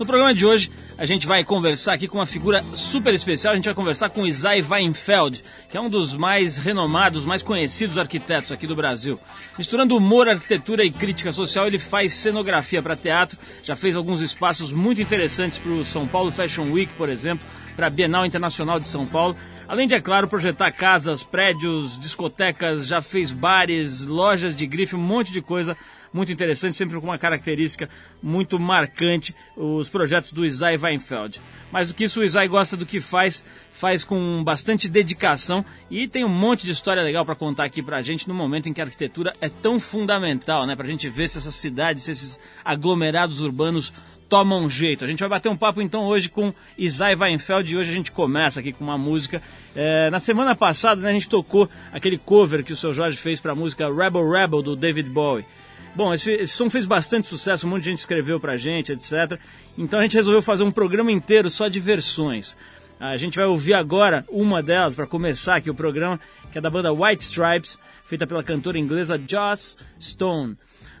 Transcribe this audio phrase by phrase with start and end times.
[0.00, 3.52] No programa de hoje, a gente vai conversar aqui com uma figura super especial.
[3.52, 7.98] A gente vai conversar com Isai Weinfeld, que é um dos mais renomados, mais conhecidos
[7.98, 9.20] arquitetos aqui do Brasil.
[9.58, 14.72] Misturando humor, arquitetura e crítica social, ele faz cenografia para teatro, já fez alguns espaços
[14.72, 17.46] muito interessantes para o São Paulo Fashion Week, por exemplo,
[17.76, 19.36] para a Bienal Internacional de São Paulo.
[19.68, 24.98] Além de, é claro, projetar casas, prédios, discotecas, já fez bares, lojas de grife, um
[24.98, 25.76] monte de coisa
[26.12, 27.88] muito interessante, sempre com uma característica
[28.22, 31.40] muito marcante, os projetos do Isai Weinfeld.
[31.70, 36.08] Mais do que isso, o Isai gosta do que faz, faz com bastante dedicação e
[36.08, 38.80] tem um monte de história legal para contar aqui pra gente no momento em que
[38.80, 40.74] a arquitetura é tão fundamental, né?
[40.74, 43.92] Pra gente ver se essas cidades, se esses aglomerados urbanos
[44.28, 45.04] tomam jeito.
[45.04, 48.12] A gente vai bater um papo então hoje com Isai Weinfeld e hoje a gente
[48.12, 49.42] começa aqui com uma música.
[49.74, 53.40] É, na semana passada né, a gente tocou aquele cover que o seu Jorge fez
[53.40, 55.44] para a música Rebel Rebel do David Bowie.
[55.94, 59.38] Bom, esse, esse som fez bastante sucesso, um monte de gente escreveu pra gente, etc.
[59.76, 62.56] Então a gente resolveu fazer um programa inteiro só de versões.
[62.98, 66.20] A gente vai ouvir agora uma delas para começar aqui o programa,
[66.52, 70.56] que é da banda White Stripes, feita pela cantora inglesa Joss Stone.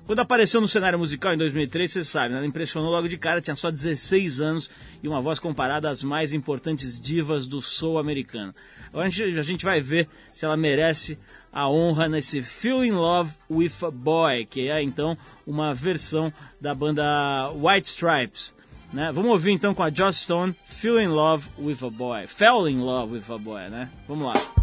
[0.06, 2.38] Quando apareceu no cenário musical em 2003, você sabe, né?
[2.38, 4.68] ela impressionou logo de cara, tinha só 16 anos
[5.02, 8.52] e uma voz comparada às mais importantes divas do soul americano.
[8.88, 11.16] Agora a gente, a gente vai ver se ela merece
[11.52, 16.74] a honra nesse Feel in Love with a Boy, que é então uma versão da
[16.74, 18.52] banda White Stripes.
[18.92, 19.12] Né?
[19.12, 22.26] Vamos ouvir então com a Joss Stone, Feel in Love with a Boy.
[22.26, 23.88] Fell in Love with a Boy, né?
[24.08, 24.59] Vamos lá.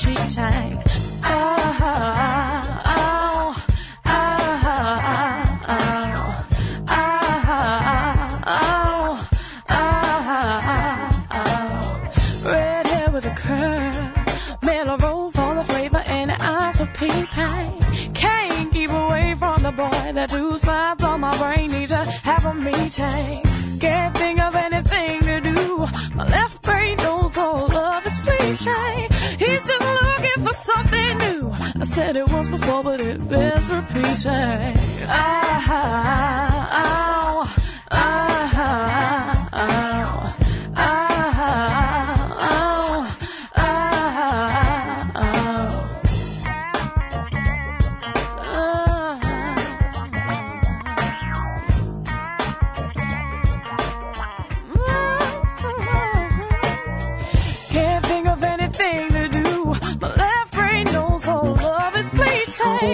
[0.00, 0.89] treetime.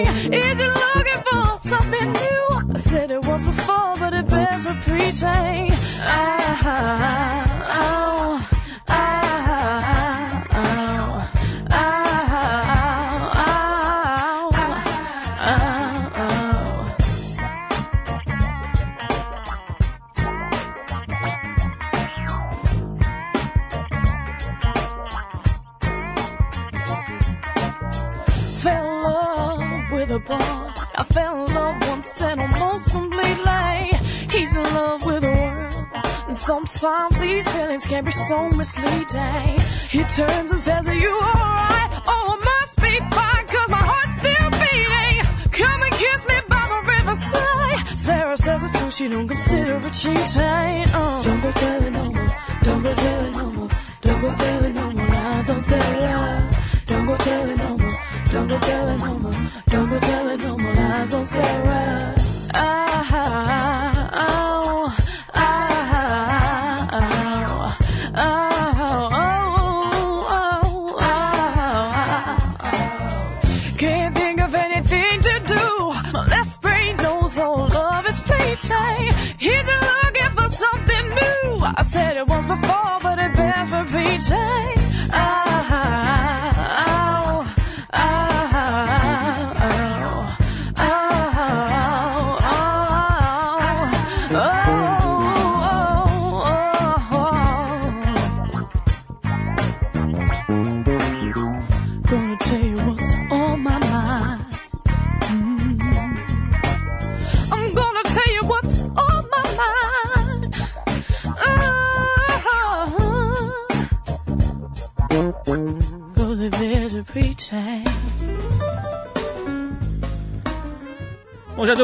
[0.05, 0.96] Is it looking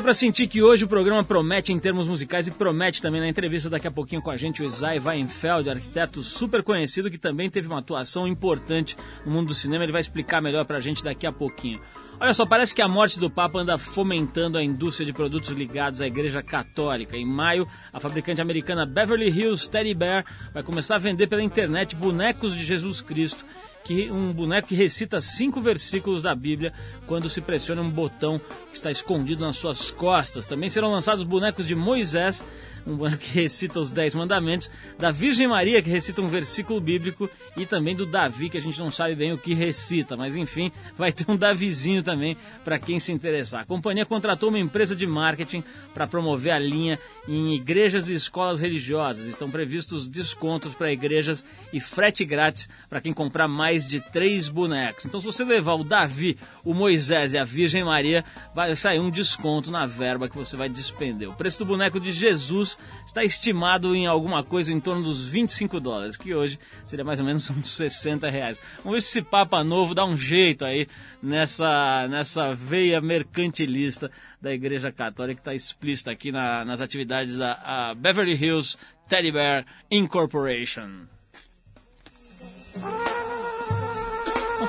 [0.03, 3.69] para sentir que hoje o programa promete em termos musicais e promete também na entrevista
[3.69, 7.69] daqui a pouquinho com a gente o Isai Weinfeld, arquiteto super conhecido que também teve
[7.69, 9.85] uma atuação importante no mundo do cinema.
[9.85, 11.79] Ele vai explicar melhor para a gente daqui a pouquinho.
[12.19, 16.01] Olha só, parece que a morte do Papa anda fomentando a indústria de produtos ligados
[16.01, 17.15] à Igreja Católica.
[17.15, 21.95] Em maio, a fabricante americana Beverly Hills Teddy Bear vai começar a vender pela internet
[21.95, 23.45] bonecos de Jesus Cristo
[23.83, 26.73] que um boneco que recita cinco versículos da Bíblia
[27.05, 28.39] quando se pressiona um botão
[28.69, 30.45] que está escondido nas suas costas.
[30.45, 32.43] Também serão lançados bonecos de Moisés,
[32.85, 37.29] um boneco que recita os Dez Mandamentos, da Virgem Maria, que recita um versículo bíblico,
[37.55, 40.71] e também do Davi, que a gente não sabe bem o que recita, mas enfim,
[40.97, 43.61] vai ter um Davizinho também para quem se interessar.
[43.61, 45.63] A companhia contratou uma empresa de marketing
[45.93, 49.25] para promover a linha em igrejas e escolas religiosas.
[49.25, 55.05] Estão previstos descontos para igrejas e frete grátis para quem comprar mais de três bonecos.
[55.05, 59.09] Então, se você levar o Davi, o Moisés e a Virgem Maria, vai sair um
[59.09, 61.29] desconto na verba que você vai despender.
[61.29, 62.72] O preço do boneco de Jesus
[63.05, 67.25] está estimado em alguma coisa em torno dos 25 dólares, que hoje seria mais ou
[67.25, 68.61] menos uns 60 reais.
[68.77, 70.87] Vamos ver se esse Papa Novo dá um jeito aí
[71.21, 74.11] nessa, nessa veia mercantilista
[74.41, 78.77] da Igreja Católica que está explícita aqui na, nas atividades da Beverly Hills
[79.07, 81.07] Teddy Bear Incorporation.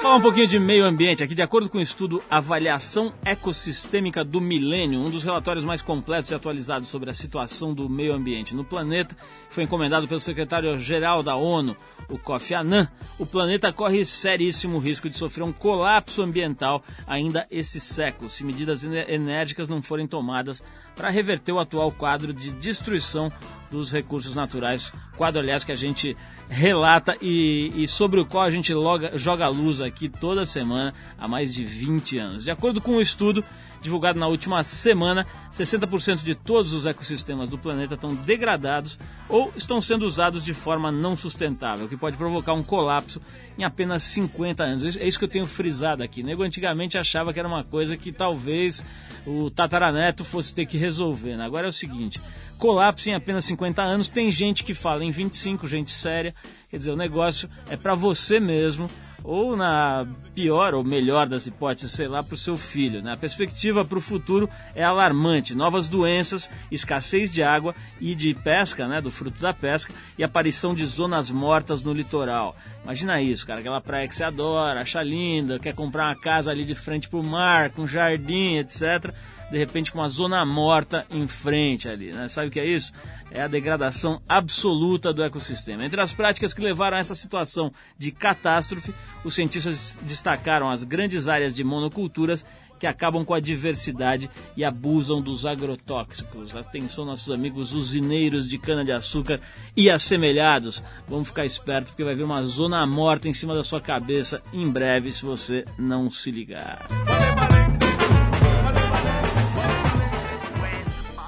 [0.05, 1.35] Falar um pouquinho de meio ambiente aqui.
[1.35, 6.35] De acordo com o estudo Avaliação Ecossistêmica do Milênio, um dos relatórios mais completos e
[6.35, 9.17] atualizados sobre a situação do meio ambiente no planeta,
[9.49, 11.75] foi encomendado pelo secretário-geral da ONU,
[12.11, 12.87] o Kofi Annan,
[13.19, 18.85] o planeta corre seríssimo risco de sofrer um colapso ambiental ainda esse século, se medidas
[18.85, 20.62] enérgicas não forem tomadas
[20.94, 23.32] para reverter o atual quadro de destruição
[23.70, 26.17] dos recursos naturais, quadro, aliás, que a gente
[26.49, 31.26] relata e, e sobre o qual a gente loga, joga luz aqui toda semana há
[31.26, 32.44] mais de 20 anos.
[32.44, 33.44] De acordo com o um estudo
[33.85, 38.99] divulgado na última semana, 60% de todos os ecossistemas do planeta estão degradados
[39.29, 43.21] ou estão sendo usados de forma não sustentável, o que pode provocar um colapso
[43.59, 44.97] em apenas 50 anos.
[44.97, 46.23] É isso que eu tenho frisado aqui.
[46.23, 48.83] Nego antigamente achava que era uma coisa que talvez
[49.27, 51.37] o tataraneto fosse ter que resolver.
[51.37, 51.45] Né?
[51.45, 52.19] Agora é o seguinte:
[52.59, 54.09] colapso em apenas 50 anos.
[54.09, 56.35] Tem gente que fala em 25, gente séria.
[56.71, 58.89] Quer dizer, o negócio é para você mesmo
[59.25, 63.03] ou na pior ou melhor das hipóteses, sei lá, para o seu filho.
[63.03, 63.15] Né?
[63.15, 65.55] A perspectiva para o futuro é alarmante.
[65.55, 70.75] Novas doenças, escassez de água e de pesca, né, do fruto da pesca, e aparição
[70.75, 72.55] de zonas mortas no litoral.
[72.82, 76.65] Imagina isso, cara, aquela praia que você adora, acha linda, quer comprar uma casa ali
[76.65, 79.15] de frente para o mar, com jardim, etc.
[79.50, 82.29] De repente com uma zona morta em frente ali, né?
[82.29, 82.93] Sabe o que é isso?
[83.35, 85.85] é a degradação absoluta do ecossistema.
[85.85, 88.94] Entre as práticas que levaram a essa situação de catástrofe,
[89.25, 92.44] os cientistas destacaram as grandes áreas de monoculturas
[92.79, 96.55] que acabam com a diversidade e abusam dos agrotóxicos.
[96.55, 99.40] Atenção, nossos amigos usineiros de cana-de-açúcar
[99.76, 100.82] e assemelhados.
[101.08, 104.70] Vamos ficar esperto porque vai vir uma zona morta em cima da sua cabeça em
[104.70, 106.87] breve se você não se ligar.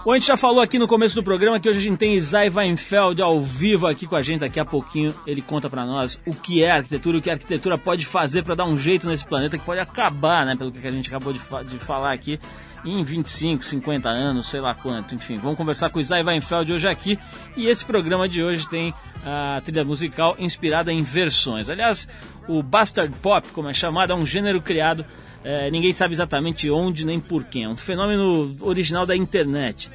[0.07, 2.15] Bom, a gente já falou aqui no começo do programa que hoje a gente tem
[2.15, 4.39] Isai Weinfeld ao vivo aqui com a gente.
[4.39, 7.77] Daqui a pouquinho ele conta para nós o que é arquitetura, o que a arquitetura
[7.77, 10.55] pode fazer para dar um jeito nesse planeta que pode acabar, né?
[10.55, 12.39] Pelo que a gente acabou de, fa de falar aqui
[12.85, 15.13] em 25, 50 anos, sei lá quanto.
[15.13, 17.19] Enfim, vamos conversar com o Isai Weinfeld hoje aqui.
[17.57, 18.95] E esse programa de hoje tem
[19.27, 21.69] a trilha musical inspirada em versões.
[21.69, 22.09] Aliás,
[22.47, 25.05] o Bastard Pop, como é chamado, é um gênero criado
[25.49, 27.61] é, ninguém sabe exatamente onde nem porquê.
[27.61, 29.89] É um fenômeno original da internet.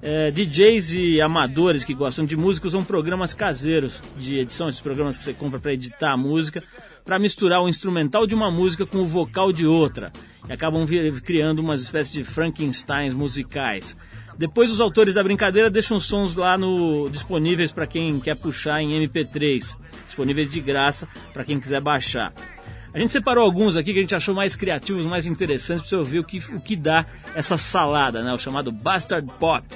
[0.00, 5.18] É, DJs e amadores que gostam de música usam programas caseiros de edição, esses programas
[5.18, 6.64] que você compra para editar a música,
[7.04, 10.10] para misturar o instrumental de uma música com o vocal de outra.
[10.48, 10.86] E acabam
[11.22, 13.94] criando uma espécie de Frankensteins musicais.
[14.38, 19.06] Depois os autores da brincadeira deixam sons lá no disponíveis para quem quer puxar em
[19.06, 22.32] MP3, disponíveis de graça para quem quiser baixar.
[22.94, 25.96] A gente separou alguns aqui que a gente achou mais criativos, mais interessantes para você
[25.96, 28.32] ouvir o que, o que dá essa salada, né?
[28.32, 29.66] O chamado Bastard Pop.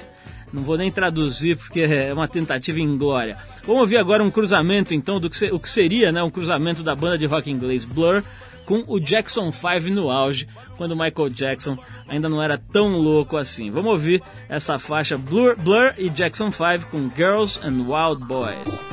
[0.53, 3.37] Não vou nem traduzir porque é uma tentativa inglória.
[3.63, 6.95] Vamos ouvir agora um cruzamento então do que, o que seria né, um cruzamento da
[6.95, 8.23] banda de rock inglês Blur
[8.65, 10.47] com o Jackson 5 no auge,
[10.77, 13.69] quando Michael Jackson ainda não era tão louco assim.
[13.69, 18.88] Vamos ouvir essa faixa Blur, Blur e Jackson 5 com Girls and Wild Boys.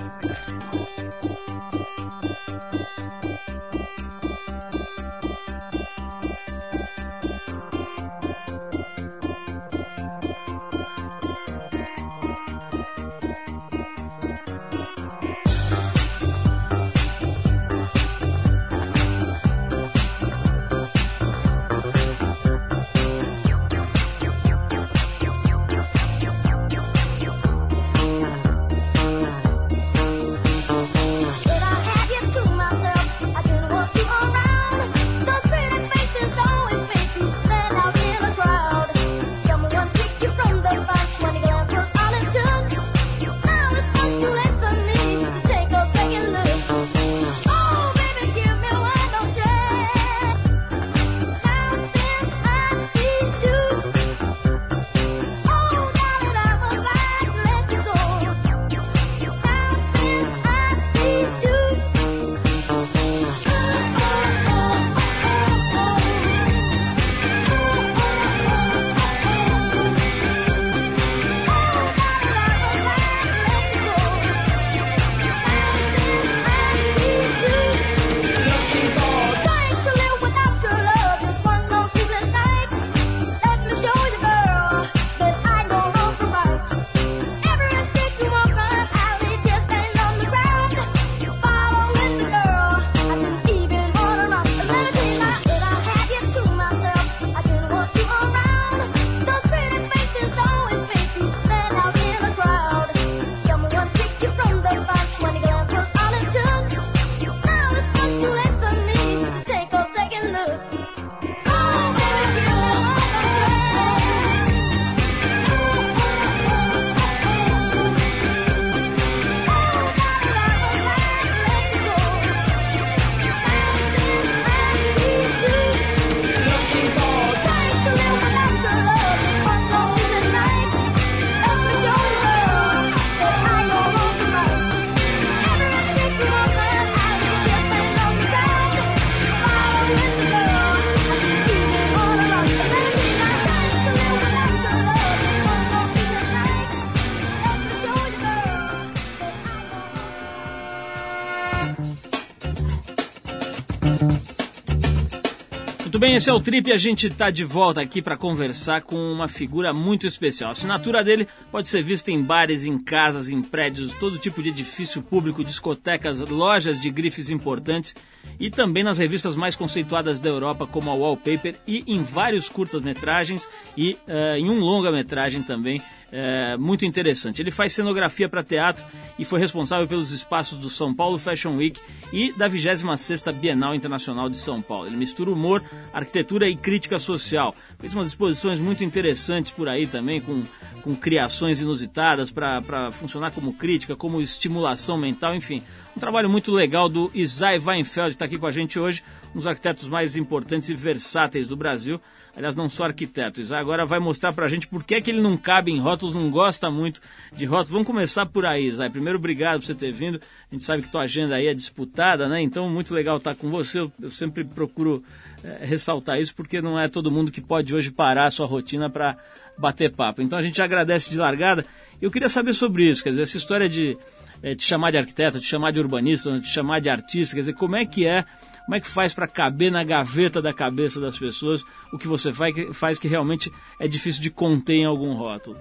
[156.07, 158.95] Bem, esse é o Trip e a gente está de volta aqui para conversar com
[158.95, 160.51] uma figura muito especial.
[160.51, 164.51] A assinatura dele pode ser vista em bares, em casas, em prédios, todo tipo de
[164.51, 167.93] edifício público, discotecas, lojas de grifes importantes
[168.39, 173.49] e também nas revistas mais conceituadas da Europa, como a Wallpaper, e em vários curtas-metragens
[173.77, 177.43] e uh, em um longa-metragem também é, muito interessante.
[177.43, 178.85] Ele faz cenografia para teatro
[179.19, 181.81] e foi responsável pelos espaços do São Paulo Fashion Week
[182.13, 184.87] e da 26ª Bienal Internacional de São Paulo.
[184.87, 187.55] Ele mistura humor, arquitetura e crítica social.
[187.79, 190.43] Fez umas exposições muito interessantes por aí também, com,
[190.83, 195.63] com criações inusitadas para funcionar como crítica, como estimulação mental, enfim.
[195.97, 199.03] Um trabalho muito legal do Isai Weinfeld, que está aqui com a gente hoje,
[199.35, 202.01] um dos arquitetos mais importantes e versáteis do Brasil
[202.37, 203.41] aliás, não sou arquiteto.
[203.41, 206.15] Isai agora vai mostrar pra gente por que, é que ele não cabe em rótulos,
[206.15, 207.01] não gosta muito
[207.33, 207.71] de rótulos.
[207.71, 208.91] Vamos começar por aí, Isai.
[208.91, 210.21] Primeiro, obrigado por você ter vindo.
[210.51, 212.43] A gente sabe que tua agenda aí é disputada, né?
[212.43, 213.81] Então, muito legal estar com você.
[213.81, 215.03] Eu, eu sempre procuro
[215.43, 218.91] é, ressaltar isso, porque não é todo mundo que pode hoje parar a sua rotina
[218.91, 219.17] para
[219.57, 220.21] bater papo.
[220.21, 221.65] Então, a gente agradece de largada.
[222.03, 223.97] Eu queria saber sobre isso, quer dizer, essa história de
[224.43, 227.55] é, te chamar de arquiteto, te chamar de urbanista, te chamar de artista, quer dizer,
[227.55, 228.25] como é que é
[228.67, 232.33] como é que faz para caber na gaveta da cabeça das pessoas o que você
[232.33, 235.57] faz, que realmente é difícil de conter em algum rótulo?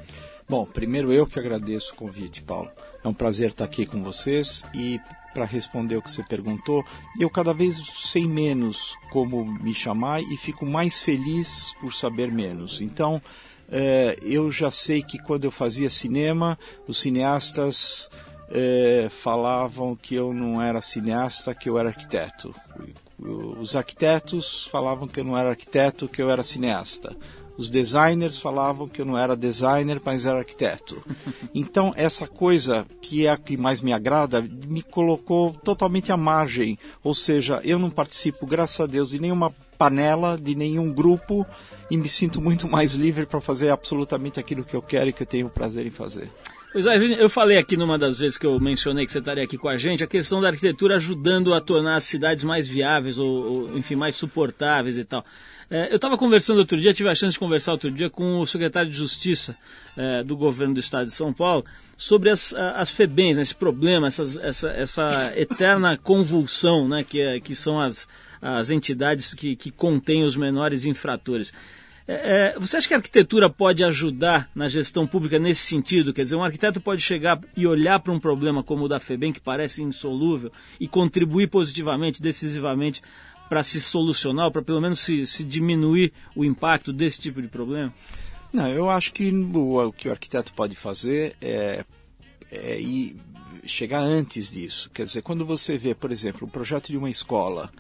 [0.49, 2.69] Bom, primeiro eu que agradeço o convite, Paulo.
[3.03, 4.99] É um prazer estar aqui com vocês e
[5.35, 6.83] para responder o que você perguntou,
[7.19, 12.81] eu cada vez sei menos como me chamar e fico mais feliz por saber menos.
[12.81, 13.21] Então,
[13.69, 16.57] é, eu já sei que quando eu fazia cinema,
[16.87, 18.09] os cineastas
[18.49, 22.53] é, falavam que eu não era cineasta, que eu era arquiteto.
[23.17, 27.15] Os arquitetos falavam que eu não era arquiteto, que eu era cineasta.
[27.57, 31.01] Os designers falavam que eu não era designer, mas era arquiteto.
[31.57, 36.77] Então, essa coisa que é a que mais me agrada, me colocou totalmente à margem.
[37.01, 41.45] Ou seja, eu não participo, graças a Deus, de nenhuma panela, de nenhum grupo
[41.89, 45.23] e me sinto muito mais livre para fazer absolutamente aquilo que eu quero e que
[45.23, 46.29] eu tenho prazer em fazer.
[46.75, 49.57] Pois é, eu falei aqui numa das vezes que eu mencionei que você estaria aqui
[49.57, 53.29] com a gente, a questão da arquitetura ajudando a tornar as cidades mais viáveis ou,
[53.29, 55.23] ou enfim, mais suportáveis e tal.
[55.69, 58.45] É, eu estava conversando outro dia, tive a chance de conversar outro dia com o
[58.45, 59.55] secretário de Justiça
[59.95, 61.63] é, do governo do estado de São Paulo
[61.95, 67.39] sobre as, as FEBENs, né, esse problema, essas, essa, essa eterna convulsão né, que, é,
[67.39, 68.05] que são as,
[68.41, 71.53] as entidades que, que contêm os menores infratores.
[72.07, 76.13] É, é, você acha que a arquitetura pode ajudar na gestão pública nesse sentido?
[76.13, 79.33] Quer dizer, um arquiteto pode chegar e olhar para um problema como o da FEBEM,
[79.33, 83.01] que parece insolúvel, e contribuir positivamente, decisivamente
[83.49, 87.93] para se solucionar, para pelo menos se, se, diminuir o impacto desse tipo de problema?
[88.53, 91.83] Não, eu acho que o, o que o arquiteto pode fazer é,
[92.51, 93.15] é ir,
[93.65, 94.89] chegar antes disso.
[94.93, 97.71] Quer dizer, quando você vê, por exemplo, o projeto de uma escola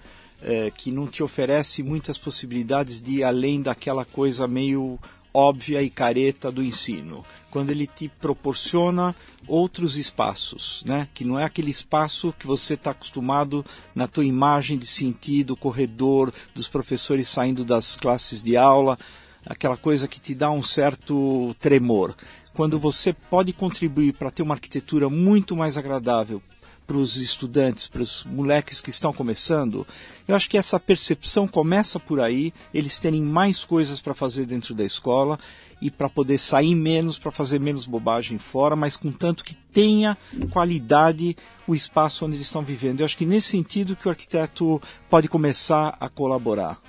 [0.41, 4.99] é, que não te oferece muitas possibilidades de ir além daquela coisa meio
[5.35, 7.25] óbvia e careta do ensino.
[7.51, 9.13] Quando ele te proporciona
[9.47, 11.09] outros espaços, né?
[11.13, 13.63] que não é aquele espaço que você está acostumado
[13.93, 18.97] na tua imagem de sentir do corredor, dos professores saindo das classes de aula,
[19.45, 22.15] aquela coisa que te dá um certo tremor.
[22.53, 26.41] Quando você pode contribuir para ter uma arquitetura muito mais agradável
[26.85, 29.85] para os estudantes, para os moleques que estão começando,
[30.27, 34.73] eu acho que essa percepção começa por aí, eles terem mais coisas para fazer dentro
[34.73, 35.39] da escola
[35.81, 40.17] e para poder sair menos, para fazer menos bobagem fora, mas contanto que tenha
[40.49, 41.35] qualidade
[41.67, 43.01] o espaço onde eles estão vivendo.
[43.01, 46.79] Eu acho que nesse sentido que o arquiteto pode começar a colaborar.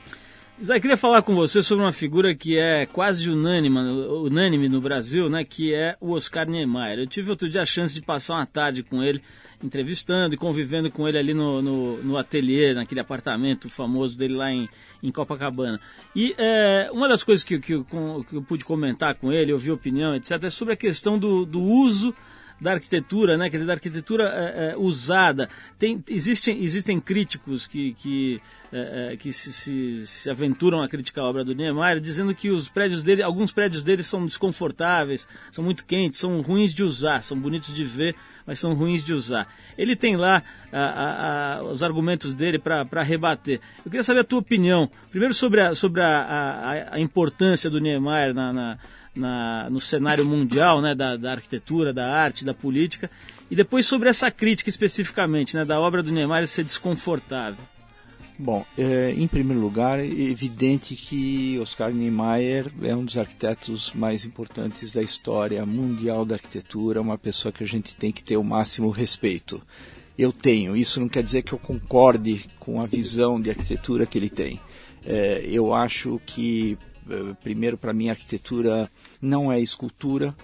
[0.63, 5.29] Zé, queria falar com você sobre uma figura que é quase unânime, unânime no Brasil,
[5.29, 7.01] né, que é o Oscar Niemeyer.
[7.01, 9.23] Eu tive outro dia a chance de passar uma tarde com ele
[9.63, 14.51] entrevistando e convivendo com ele ali no, no, no ateliê, naquele apartamento famoso dele lá
[14.51, 14.69] em,
[15.03, 15.81] em Copacabana.
[16.15, 20.15] E é, uma das coisas que, que, que, eu pude comentar com ele, ouvir opinião,
[20.15, 22.15] etc., é sobre a questão do, do uso
[22.61, 23.51] da arquitetura, né?
[23.51, 25.49] quer dizer, da arquitetura é, é, usada.
[25.79, 28.41] Tem, existem, existem críticos que, que,
[28.73, 32.49] é, é, que se, se, se, aventuram a criticar a obra do Niemeyer, dizendo que
[32.49, 37.23] os prédios dele, alguns prédios dele são desconfortáveis, são muito quentes, são ruins de usar,
[37.23, 38.15] são bonitos de ver,
[38.47, 39.53] mas são ruins de usar.
[39.77, 43.61] Ele tem lá a, a, a, os argumentos dele para rebater.
[43.85, 48.53] Eu queria saber a tua opinião, primeiro sobre a, sobre a, importância do Niemeyer na,
[48.53, 48.79] na
[49.17, 53.11] na, no cenário mundial né, da, da, arquitetura, da arte, da política,
[53.51, 57.59] e depois sobre essa crítica especificamente, né, da obra do Neymar ser desconfortável.
[58.39, 64.27] Bom, é, em primeiro lugar, é evidente que Oscar Niemeyer é um dos arquitetos mais
[64.27, 68.45] importantes da história mundial da arquitetura, uma pessoa que a gente tem que ter o
[68.45, 69.63] máximo respeito.
[70.19, 74.19] Eu tenho, isso não quer dizer que eu concorde com a visão de arquitetura que
[74.19, 74.61] ele tem
[75.09, 76.77] É, eu acho que,
[77.43, 78.91] primeiro, para mim, arquitetura
[79.21, 80.35] não é escultura,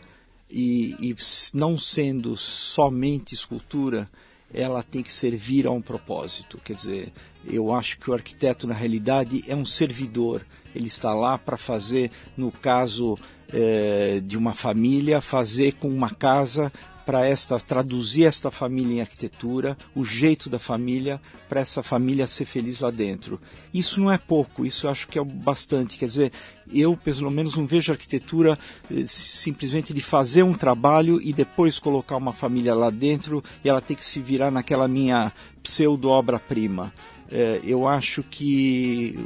[0.51, 1.17] e, e
[1.55, 4.09] não sendo somente escultura,
[4.53, 6.61] ela tem que servir a um propósito.
[6.63, 7.13] Quer dizer,
[7.47, 10.45] eu acho que o arquiteto, na realidade, é um servidor.
[10.75, 13.17] Ele está lá para fazer, no caso
[13.49, 16.71] eh, de uma família, fazer com uma casa
[17.05, 22.45] para esta traduzir esta família em arquitetura, o jeito da família para essa família ser
[22.45, 23.41] feliz lá dentro.
[23.73, 25.99] Isso não é pouco, isso eu acho que é bastante.
[25.99, 26.33] Quer dizer,
[26.73, 28.59] eu pelo menos não vejo arquitetura
[28.91, 33.81] eh, simplesmente de fazer um trabalho e depois colocar uma família lá dentro e ela
[33.81, 36.93] tem que se virar naquela minha pseudo obra-prima.
[37.31, 39.19] Eh, eu acho que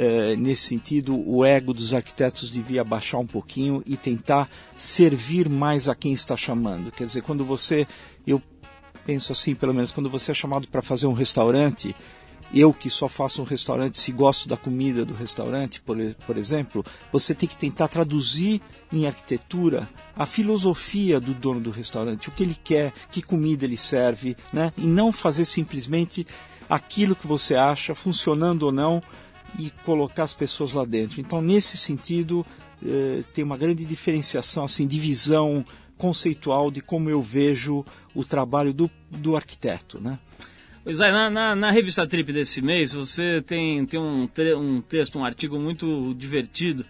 [0.00, 5.88] é, nesse sentido, o ego dos arquitetos devia baixar um pouquinho e tentar servir mais
[5.88, 6.92] a quem está chamando.
[6.92, 7.84] Quer dizer, quando você,
[8.24, 8.40] eu
[9.04, 11.96] penso assim, pelo menos, quando você é chamado para fazer um restaurante,
[12.54, 16.84] eu que só faço um restaurante, se gosto da comida do restaurante, por, por exemplo,
[17.10, 22.44] você tem que tentar traduzir em arquitetura a filosofia do dono do restaurante, o que
[22.44, 24.72] ele quer, que comida ele serve, né?
[24.78, 26.24] e não fazer simplesmente
[26.68, 29.02] aquilo que você acha, funcionando ou não,
[29.58, 31.20] e colocar as pessoas lá dentro.
[31.20, 32.44] Então, nesse sentido,
[32.84, 35.64] eh, tem uma grande diferenciação, assim, divisão
[35.96, 37.84] conceitual de como eu vejo
[38.14, 40.18] o trabalho do, do arquiteto, né?
[40.84, 45.18] Pois é, na, na, na, revista Trip desse mês, você tem, tem um, um texto,
[45.18, 46.86] um artigo muito divertido,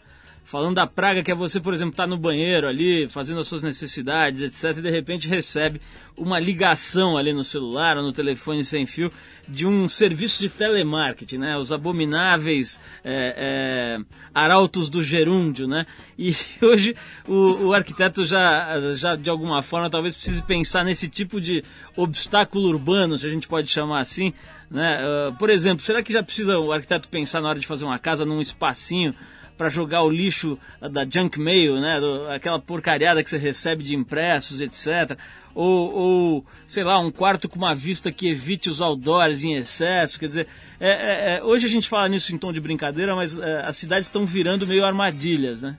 [0.48, 3.46] falando da praga que é você, por exemplo, estar tá no banheiro ali, fazendo as
[3.46, 5.78] suas necessidades, etc., e de repente recebe
[6.16, 9.12] uma ligação ali no celular ou no telefone sem fio
[9.46, 11.58] de um serviço de telemarketing, né?
[11.58, 15.84] Os abomináveis é, é, arautos do gerúndio, né?
[16.18, 16.34] E
[16.64, 21.62] hoje o, o, arquiteto já, já, de alguma forma, talvez precise pensar nesse tipo de
[21.94, 24.32] obstáculo urbano, se a gente pode chamar assim,
[24.70, 24.98] né?
[25.28, 27.98] Uh, por exemplo, será que já precisa o arquiteto pensar na hora de fazer uma
[27.98, 29.14] casa num espacinho
[29.58, 32.00] para jogar o lixo da junk mail, né?
[32.00, 35.18] Do, aquela porcariada que você recebe de impressos, etc.
[35.54, 40.18] Ou, ou, sei lá, um quarto com uma vista que evite os outdoors em excesso.
[40.18, 40.46] Quer dizer,
[40.78, 43.76] é, é, é, hoje a gente fala nisso em tom de brincadeira, mas é, as
[43.76, 45.76] cidades estão virando meio armadilhas, né?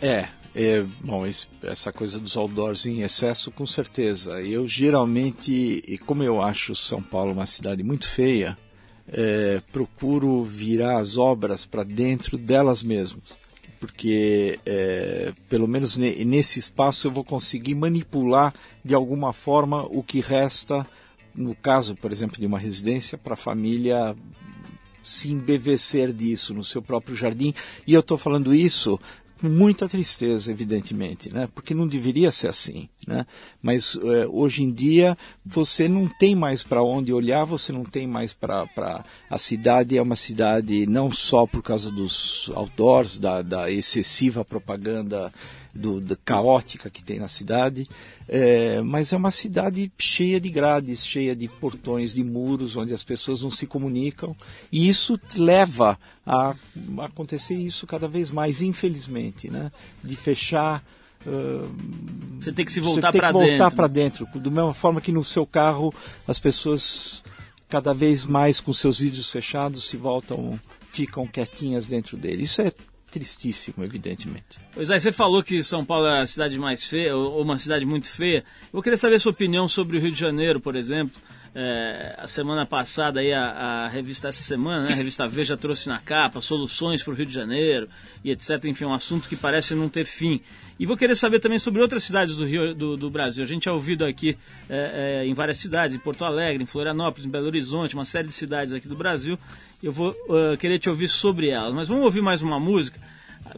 [0.00, 1.26] É, é, bom,
[1.62, 4.40] essa coisa dos outdoors em excesso, com certeza.
[4.40, 8.56] Eu geralmente, e como eu acho São Paulo uma cidade muito feia,
[9.12, 13.38] é, procuro virar as obras para dentro delas mesmas,
[13.78, 20.20] porque é, pelo menos nesse espaço eu vou conseguir manipular de alguma forma o que
[20.20, 20.86] resta,
[21.34, 24.16] no caso, por exemplo, de uma residência, para a família
[25.02, 27.54] se embevecer disso no seu próprio jardim.
[27.86, 29.00] E eu estou falando isso
[29.40, 31.48] com muita tristeza, evidentemente, né?
[31.54, 32.88] porque não deveria ser assim.
[33.06, 33.24] Né?
[33.62, 38.06] Mas é, hoje em dia você não tem mais para onde olhar, você não tem
[38.06, 39.02] mais para.
[39.30, 45.32] A cidade é uma cidade não só por causa dos outdoors, da, da excessiva propaganda
[45.74, 47.88] do, da caótica que tem na cidade,
[48.28, 53.04] é, mas é uma cidade cheia de grades, cheia de portões, de muros, onde as
[53.04, 54.36] pessoas não se comunicam,
[54.70, 56.54] e isso leva a,
[56.98, 59.70] acontecer isso cada vez mais, infelizmente, né?
[60.02, 60.82] de fechar
[62.40, 63.48] você tem que se voltar para dentro.
[63.48, 64.26] voltar para dentro.
[64.36, 65.92] Da mesma forma que no seu carro
[66.26, 67.22] as pessoas
[67.68, 70.58] cada vez mais com seus vidros fechados se voltam,
[70.90, 72.44] ficam quietinhas dentro dele.
[72.44, 72.72] Isso é
[73.10, 74.58] tristíssimo, evidentemente.
[74.72, 77.84] Pois é, você falou que São Paulo é a cidade mais feia, ou uma cidade
[77.84, 78.44] muito feia.
[78.72, 81.20] Eu querer saber a sua opinião sobre o Rio de Janeiro, por exemplo.
[81.52, 85.88] É, a semana passada, aí, a, a, revista, essa semana, né, a revista Veja trouxe
[85.88, 87.88] na capa soluções para o Rio de Janeiro
[88.22, 88.64] e etc.
[88.66, 90.40] Enfim, um assunto que parece não ter fim.
[90.78, 93.42] E vou querer saber também sobre outras cidades do Rio do, do Brasil.
[93.42, 97.26] A gente é ouvido aqui é, é, em várias cidades, em Porto Alegre, em Florianópolis,
[97.26, 99.36] em Belo Horizonte, uma série de cidades aqui do Brasil.
[99.82, 101.72] Eu vou uh, querer te ouvir sobre elas.
[101.72, 103.00] Mas vamos ouvir mais uma música.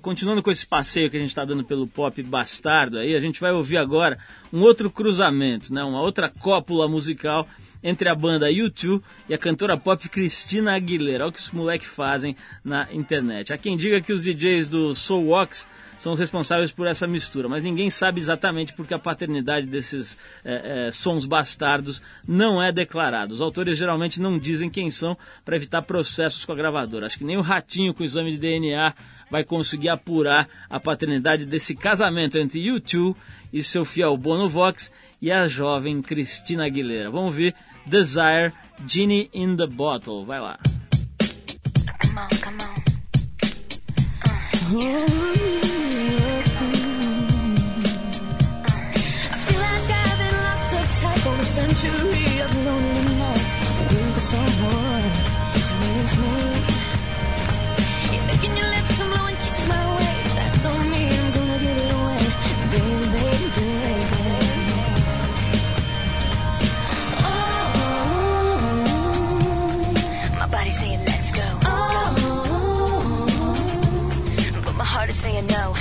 [0.00, 3.40] Continuando com esse passeio que a gente está dando pelo pop bastardo aí, a gente
[3.40, 4.16] vai ouvir agora
[4.52, 5.82] um outro cruzamento, né?
[5.82, 7.46] uma outra cópula musical
[7.82, 11.24] entre a banda U2 e a cantora pop Cristina Aguilera.
[11.24, 13.52] Olha o que os moleques fazem na internet.
[13.52, 15.66] Há quem diga que os DJs do Soul Wax
[16.02, 20.88] são os responsáveis por essa mistura, mas ninguém sabe exatamente porque a paternidade desses é,
[20.88, 23.32] é, sons bastardos não é declarada.
[23.32, 27.06] Os autores geralmente não dizem quem são para evitar processos com a gravadora.
[27.06, 28.92] Acho que nem o ratinho com o exame de DNA
[29.30, 33.14] vai conseguir apurar a paternidade desse casamento entre U2
[33.52, 37.12] e seu fiel Bono Vox e a jovem Cristina Aguilera.
[37.12, 37.54] Vamos ver
[37.86, 38.52] Desire,
[38.88, 40.24] Genie in the Bottle.
[40.24, 40.58] Vai lá.
[42.00, 42.61] Come on, come on.
[44.74, 45.32] Uh.
[51.52, 52.11] century
[75.22, 75.72] saying no.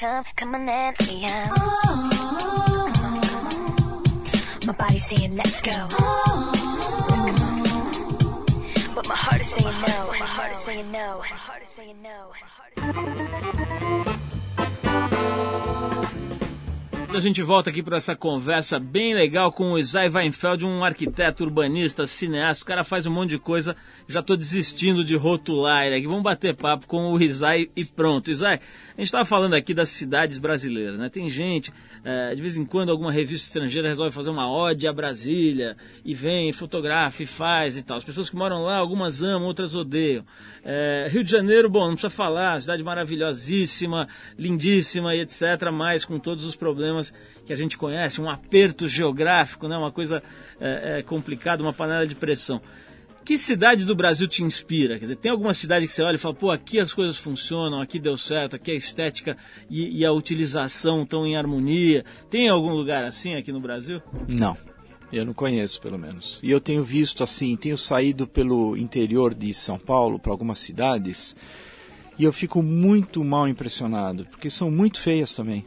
[0.00, 0.94] Come, on, man.
[1.10, 1.50] Yeah.
[4.66, 5.72] My body's saying let's go.
[8.94, 10.12] But my heart is saying no.
[10.18, 11.18] My heart is saying no.
[11.18, 12.32] My heart is saying no.
[17.12, 21.42] A gente volta aqui para essa conversa bem legal com o Isai Weinfeld, um arquiteto,
[21.42, 22.62] urbanista, cineasta.
[22.62, 23.74] O cara faz um monte de coisa.
[24.06, 26.06] Já estou desistindo de rotular ele aqui.
[26.06, 28.30] Vamos bater papo com o Isai e pronto.
[28.30, 31.08] Isai, a gente estava falando aqui das cidades brasileiras, né?
[31.08, 31.72] Tem gente,
[32.04, 36.14] é, de vez em quando, alguma revista estrangeira resolve fazer uma ode a Brasília e
[36.14, 37.96] vem, fotografa e faz e tal.
[37.96, 40.24] As pessoas que moram lá, algumas amam, outras odeiam.
[40.64, 44.06] É, Rio de Janeiro, bom, não precisa falar, cidade maravilhosíssima,
[44.38, 46.99] lindíssima e etc., mas com todos os problemas
[47.44, 49.76] que a gente conhece, um aperto geográfico, né?
[49.76, 50.22] uma coisa
[50.60, 52.60] é, é, complicada, uma panela de pressão.
[53.24, 54.94] Que cidade do Brasil te inspira?
[54.94, 57.80] Quer dizer, tem alguma cidade que você olha e fala, pô, aqui as coisas funcionam,
[57.80, 59.36] aqui deu certo, aqui a estética
[59.68, 62.04] e, e a utilização estão em harmonia.
[62.28, 64.02] Tem algum lugar assim aqui no Brasil?
[64.26, 64.56] Não.
[65.12, 66.40] Eu não conheço, pelo menos.
[66.42, 71.36] E eu tenho visto assim, tenho saído pelo interior de São Paulo para algumas cidades
[72.20, 75.64] e eu fico muito mal impressionado, porque são muito feias também.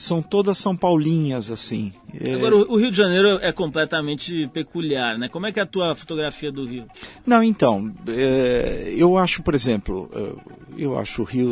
[0.00, 1.92] São todas São Paulinhas, assim.
[2.18, 2.32] É...
[2.32, 5.28] Agora, o Rio de Janeiro é completamente peculiar, né?
[5.28, 6.86] Como é que é a tua fotografia do Rio?
[7.26, 10.10] Não, então, é, eu acho, por exemplo,
[10.78, 11.50] eu acho o Rio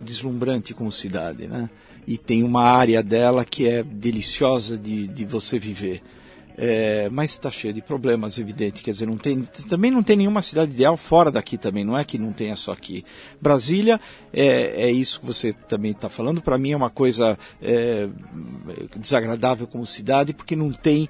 [0.00, 1.68] deslumbrante como cidade, né?
[2.06, 6.00] E tem uma área dela que é deliciosa de, de você viver.
[6.60, 8.82] É, mas está cheio de problemas, evidente.
[8.82, 11.84] Quer dizer, não tem, também não tem nenhuma cidade ideal fora daqui também.
[11.84, 13.04] Não é que não tenha só aqui.
[13.40, 14.00] Brasília
[14.32, 16.42] é, é isso que você também está falando.
[16.42, 18.08] Para mim é uma coisa é,
[18.96, 21.08] desagradável como cidade, porque não tem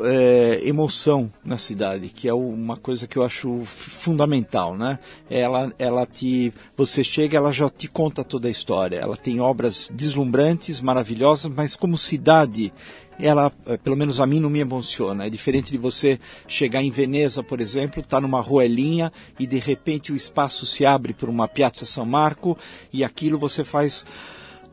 [0.00, 4.98] é, emoção na cidade, que é uma coisa que eu acho fundamental, né?
[5.30, 8.96] Ela, ela te, você chega, ela já te conta toda a história.
[8.96, 12.72] Ela tem obras deslumbrantes, maravilhosas, mas como cidade
[13.20, 13.50] ela,
[13.82, 15.26] pelo menos a mim, não me emociona.
[15.26, 19.58] É diferente de você chegar em Veneza, por exemplo, estar tá numa ruelinha e de
[19.58, 22.56] repente o espaço se abre por uma Piazza São Marco
[22.92, 24.04] e aquilo você faz.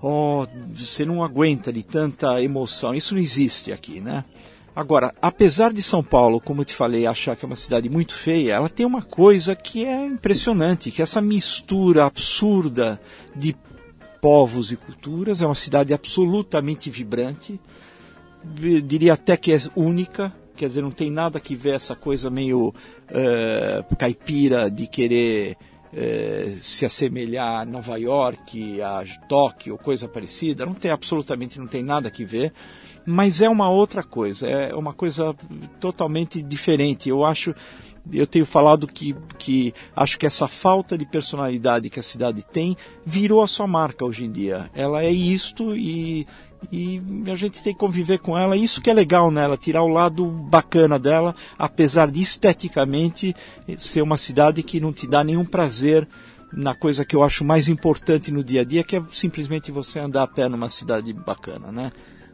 [0.02, 2.94] Oh, você não aguenta de tanta emoção.
[2.94, 4.24] Isso não existe aqui, né?
[4.76, 8.14] Agora, apesar de São Paulo, como eu te falei, achar que é uma cidade muito
[8.14, 13.00] feia, ela tem uma coisa que é impressionante, que é essa mistura absurda
[13.34, 13.56] de
[14.22, 15.42] povos e culturas.
[15.42, 17.58] É uma cidade absolutamente vibrante
[18.84, 22.70] diria até que é única, quer dizer, não tem nada que ver essa coisa meio
[22.70, 25.58] uh, caipira de querer
[25.92, 31.84] uh, se assemelhar a Nova York, a Tóquio, coisa parecida, não tem absolutamente não tem
[31.84, 32.54] nada que ver,
[33.06, 35.36] mas é uma outra coisa, é uma coisa
[35.80, 37.10] totalmente diferente.
[37.10, 37.54] Eu acho
[38.12, 42.78] eu tenho falado que, que acho que essa falta de personalidade que a cidade tem
[43.06, 44.70] virou a sua marca hoje em dia.
[44.76, 46.28] Ela é isto e,
[46.72, 47.02] e
[47.32, 48.58] a gente tem que conviver com ela.
[48.58, 53.36] Isso que é legal nela, tirar o lado bacana dela, apesar de esteticamente
[53.78, 56.08] ser uma cidade que não te dá nenhum prazer
[56.52, 60.00] na coisa que eu acho mais importante no dia a dia, que é simplesmente você
[60.00, 61.92] andar a pé numa cidade bacana, né?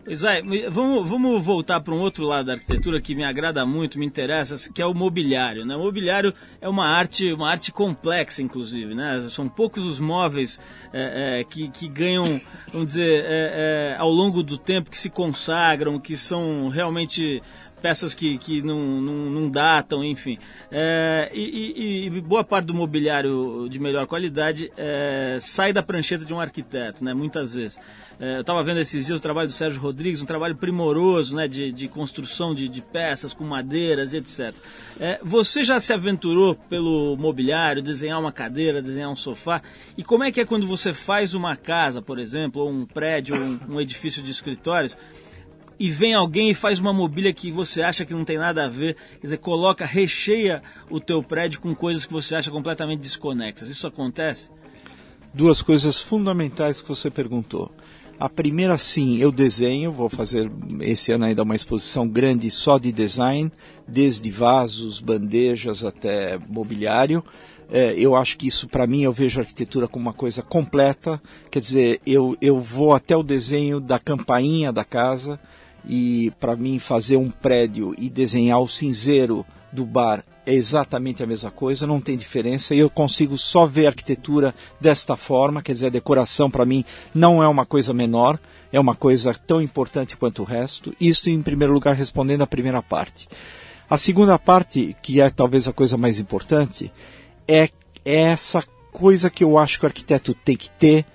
[0.07, 4.05] Isai, vamos, vamos voltar para um outro lado da arquitetura que me agrada muito, me
[4.05, 5.63] interessa, que é o mobiliário.
[5.63, 5.75] Né?
[5.75, 8.95] O mobiliário é uma arte, uma arte complexa, inclusive.
[8.95, 9.25] Né?
[9.29, 10.59] São poucos os móveis
[10.91, 12.41] é, é, que, que ganham,
[12.73, 17.41] vamos dizer, é, é ao longo do tempo, que se consagram, que são realmente
[17.81, 20.37] peças que, que não, não, não datam, enfim.
[20.71, 26.33] É, e, e, boa parte do mobiliário de melhor qualidade é, sai da prancheta de
[26.33, 27.79] um arquiteto, né, muitas vezes.
[28.21, 31.47] É, eu estava vendo esses dias o trabalho do Sérgio Rodrigues, um trabalho primoroso né,
[31.47, 34.53] de, de construção de, de peças com madeiras, etc.
[34.99, 39.63] É, você já se aventurou pelo mobiliário, desenhar uma cadeira, desenhar um sofá?
[39.97, 43.35] E como é que é quando você faz uma casa, por exemplo, ou um prédio,
[43.35, 44.95] ou um, um edifício de escritórios?
[45.79, 48.67] e vem alguém e faz uma mobília que você acha que não tem nada a
[48.67, 53.67] ver, quer dizer, coloca, recheia o teu prédio com coisas que você acha completamente desconexas.
[53.67, 54.47] Isso acontece?
[55.33, 57.71] Duas coisas fundamentais que você perguntou.
[58.21, 62.91] A primeira, sim, eu desenho, vou fazer esse ano ainda uma exposição grande só de
[62.91, 63.51] design,
[63.87, 67.23] desde vasos, bandejas até mobiliário.
[67.71, 71.19] É, eu acho que isso, para mim, eu vejo a arquitetura como uma coisa completa.
[71.49, 75.39] Quer dizer, eu, eu vou até o desenho da campainha da casa
[75.83, 81.25] e, para mim, fazer um prédio e desenhar o cinzeiro do bar é exatamente a
[81.25, 85.87] mesma coisa, não tem diferença, e eu consigo só ver arquitetura desta forma, quer dizer,
[85.87, 86.83] a decoração para mim
[87.13, 88.37] não é uma coisa menor,
[88.71, 90.93] é uma coisa tão importante quanto o resto.
[90.99, 93.29] Isto, em primeiro lugar, respondendo à primeira parte.
[93.89, 96.91] A segunda parte, que é talvez a coisa mais importante,
[97.47, 97.69] é,
[98.03, 98.61] é essa
[98.91, 101.05] coisa que eu acho que o arquiteto tem que ter,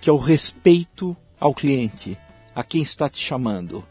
[0.00, 2.18] que é o respeito ao cliente,
[2.54, 3.84] a quem está te chamando.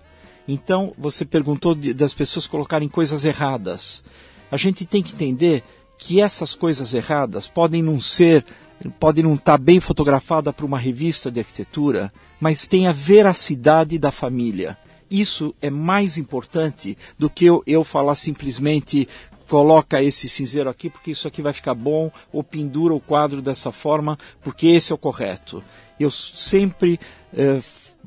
[0.45, 4.03] Então, você perguntou de, das pessoas colocarem coisas erradas
[4.51, 5.63] a gente tem que entender
[5.97, 8.45] que essas coisas erradas podem não ser,
[8.99, 14.11] podem não estar bem fotografada para uma revista de arquitetura, mas tem a veracidade da
[14.11, 14.77] família.
[15.11, 19.07] Isso é mais importante do que eu, eu falar simplesmente
[19.47, 23.71] coloca esse cinzeiro aqui porque isso aqui vai ficar bom, ou pendura o quadro dessa
[23.71, 25.63] forma porque esse é o correto.
[25.99, 26.99] Eu sempre
[27.35, 27.59] eh,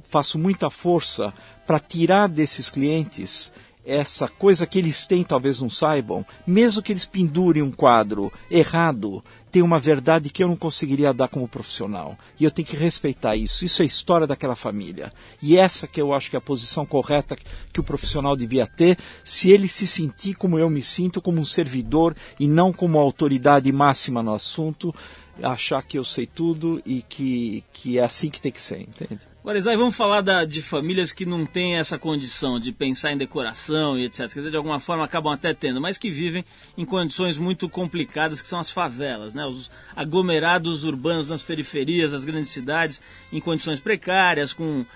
[0.05, 1.35] faço muita força
[1.67, 3.53] para tirar desses clientes
[3.85, 9.25] essa coisa que eles têm, talvez não saibam, mesmo que eles pendurem um quadro errado,
[9.51, 12.17] tem uma verdade que eu não conseguiria dar como profissional.
[12.39, 13.65] E eu tenho que respeitar isso.
[13.65, 15.13] Isso é história daquela família.
[15.43, 17.37] E essa que eu acho que é a posição correta
[17.73, 21.45] que o profissional devia ter, se ele se sentir como eu me sinto, como um
[21.45, 24.95] servidor e não como autoridade máxima no assunto,
[25.43, 29.32] achar que eu sei tudo e que, que é assim que tem que ser, entende?
[29.43, 33.17] Agora, Isai, vamos falar da, de famílias que não têm essa condição de pensar em
[33.17, 34.33] decoração e etc.
[34.33, 36.45] Quer dizer, de alguma forma acabam até tendo, mas que vivem
[36.79, 39.45] em condições muito complicadas, que são as favelas, né?
[39.45, 43.03] os aglomerados urbanos nas periferias das grandes cidades,
[43.33, 44.87] em condições precárias, com, uh,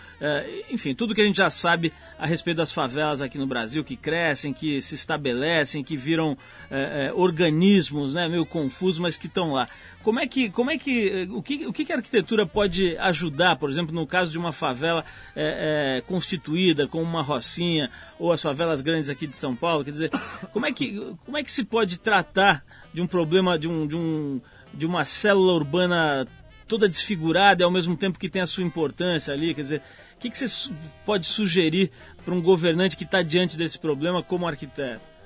[0.70, 3.96] enfim, tudo que a gente já sabe a respeito das favelas aqui no Brasil, que
[3.96, 9.50] crescem, que se estabelecem, que viram uh, uh, organismos né, meio confusos, mas que estão
[9.50, 9.66] lá.
[10.06, 13.68] Como é que, como é que, o que, o que a arquitetura pode ajudar, por
[13.68, 18.80] exemplo, no caso de uma favela é, é, constituída como uma rocinha ou as favelas
[18.80, 19.84] grandes aqui de São Paulo?
[19.84, 20.10] Quer dizer,
[20.52, 22.64] como é que, como é que se pode tratar
[22.94, 24.40] de um problema de, um, de, um,
[24.72, 26.28] de uma célula urbana
[26.68, 29.56] toda desfigurada e ao mesmo tempo que tem a sua importância ali?
[29.56, 29.82] Quer dizer,
[30.14, 30.72] o que, que você
[31.04, 31.90] pode sugerir
[32.24, 35.16] para um governante que está diante desse problema como arquiteto?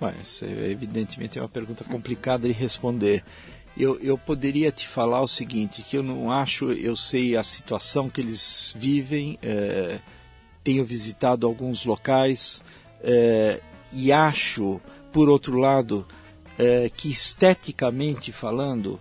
[0.00, 3.24] Mas, evidentemente, é uma pergunta complicada de responder
[3.78, 8.10] eu, eu poderia te falar o seguinte, que eu não acho, eu sei a situação
[8.10, 10.00] que eles vivem, é,
[10.64, 12.62] tenho visitado alguns locais
[13.02, 13.60] é,
[13.92, 14.80] e acho,
[15.12, 16.04] por outro lado,
[16.58, 19.00] é, que esteticamente falando,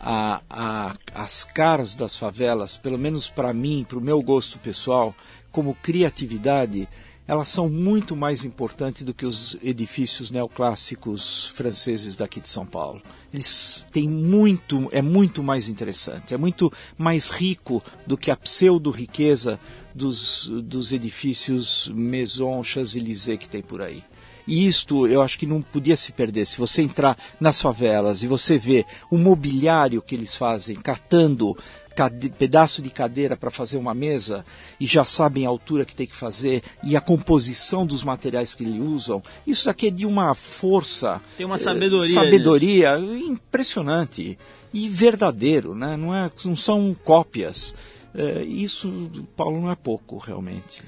[0.00, 5.14] a, a, as caras das favelas, pelo menos para mim, para o meu gosto pessoal,
[5.52, 6.88] como criatividade,
[7.26, 13.00] elas são muito mais importantes do que os edifícios neoclássicos franceses daqui de São Paulo.
[13.32, 19.58] Eles têm muito, é muito mais interessante, é muito mais rico do que a pseudo-riqueza
[19.94, 24.04] dos, dos edifícios Maison, Champs-Élysées que tem por aí.
[24.46, 26.46] E isto eu acho que não podia se perder.
[26.46, 31.56] Se você entrar nas favelas e você vê o mobiliário que eles fazem, catando
[31.94, 34.44] cade, pedaço de cadeira para fazer uma mesa
[34.80, 38.64] e já sabem a altura que tem que fazer e a composição dos materiais que
[38.64, 41.20] eles usam, isso aqui é de uma força.
[41.36, 42.14] Tem uma sabedoria.
[42.14, 44.38] sabedoria impressionante
[44.72, 45.96] e verdadeiro, né?
[45.96, 47.74] não, é, não são cópias.
[48.14, 50.82] É, isso, Paulo, não é pouco realmente.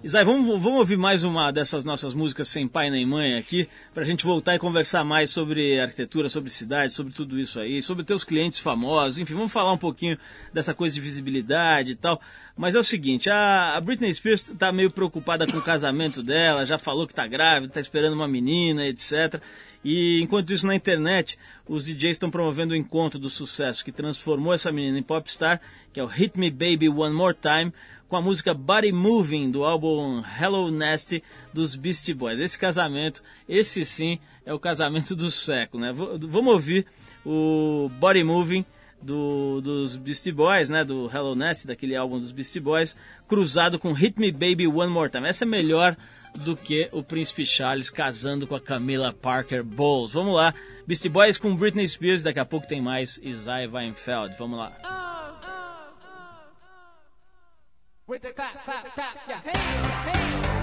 [0.00, 4.04] Isai, vamos, vamos ouvir mais uma dessas nossas músicas sem pai nem mãe aqui, para
[4.04, 8.04] a gente voltar e conversar mais sobre arquitetura, sobre cidade, sobre tudo isso aí, sobre
[8.04, 10.16] teus clientes famosos, enfim, vamos falar um pouquinho
[10.54, 12.20] dessa coisa de visibilidade e tal.
[12.56, 16.64] Mas é o seguinte, a, a Britney Spears está meio preocupada com o casamento dela,
[16.64, 19.42] já falou que está grávida, está esperando uma menina, etc.
[19.84, 24.54] E enquanto isso na internet, os DJs estão promovendo o encontro do sucesso que transformou
[24.54, 25.60] essa menina em popstar,
[25.92, 27.72] que é o Hit Me Baby One More Time,
[28.08, 32.40] com a música Body Moving do álbum Hello Nasty dos Beastie Boys.
[32.40, 35.92] Esse casamento, esse sim, é o casamento do século, né?
[35.92, 36.86] vamos ouvir
[37.24, 38.64] o Body Moving
[39.00, 40.84] do, dos Beastie Boys, né?
[40.84, 42.96] Do Hello Nasty, daquele álbum dos Beastie Boys,
[43.28, 45.28] cruzado com Hit Me Baby One More Time.
[45.28, 45.96] Essa é melhor
[46.34, 50.12] do que o Príncipe Charles casando com a Camila Parker Bowles.
[50.12, 50.54] Vamos lá,
[50.86, 54.34] Beastie Boys com Britney Spears, daqui a pouco tem mais Isaiah Weinfeld.
[54.38, 55.07] Vamos lá.
[58.18, 59.40] With the clap, clap, clap, yeah.
[59.42, 60.57] Hey, hey,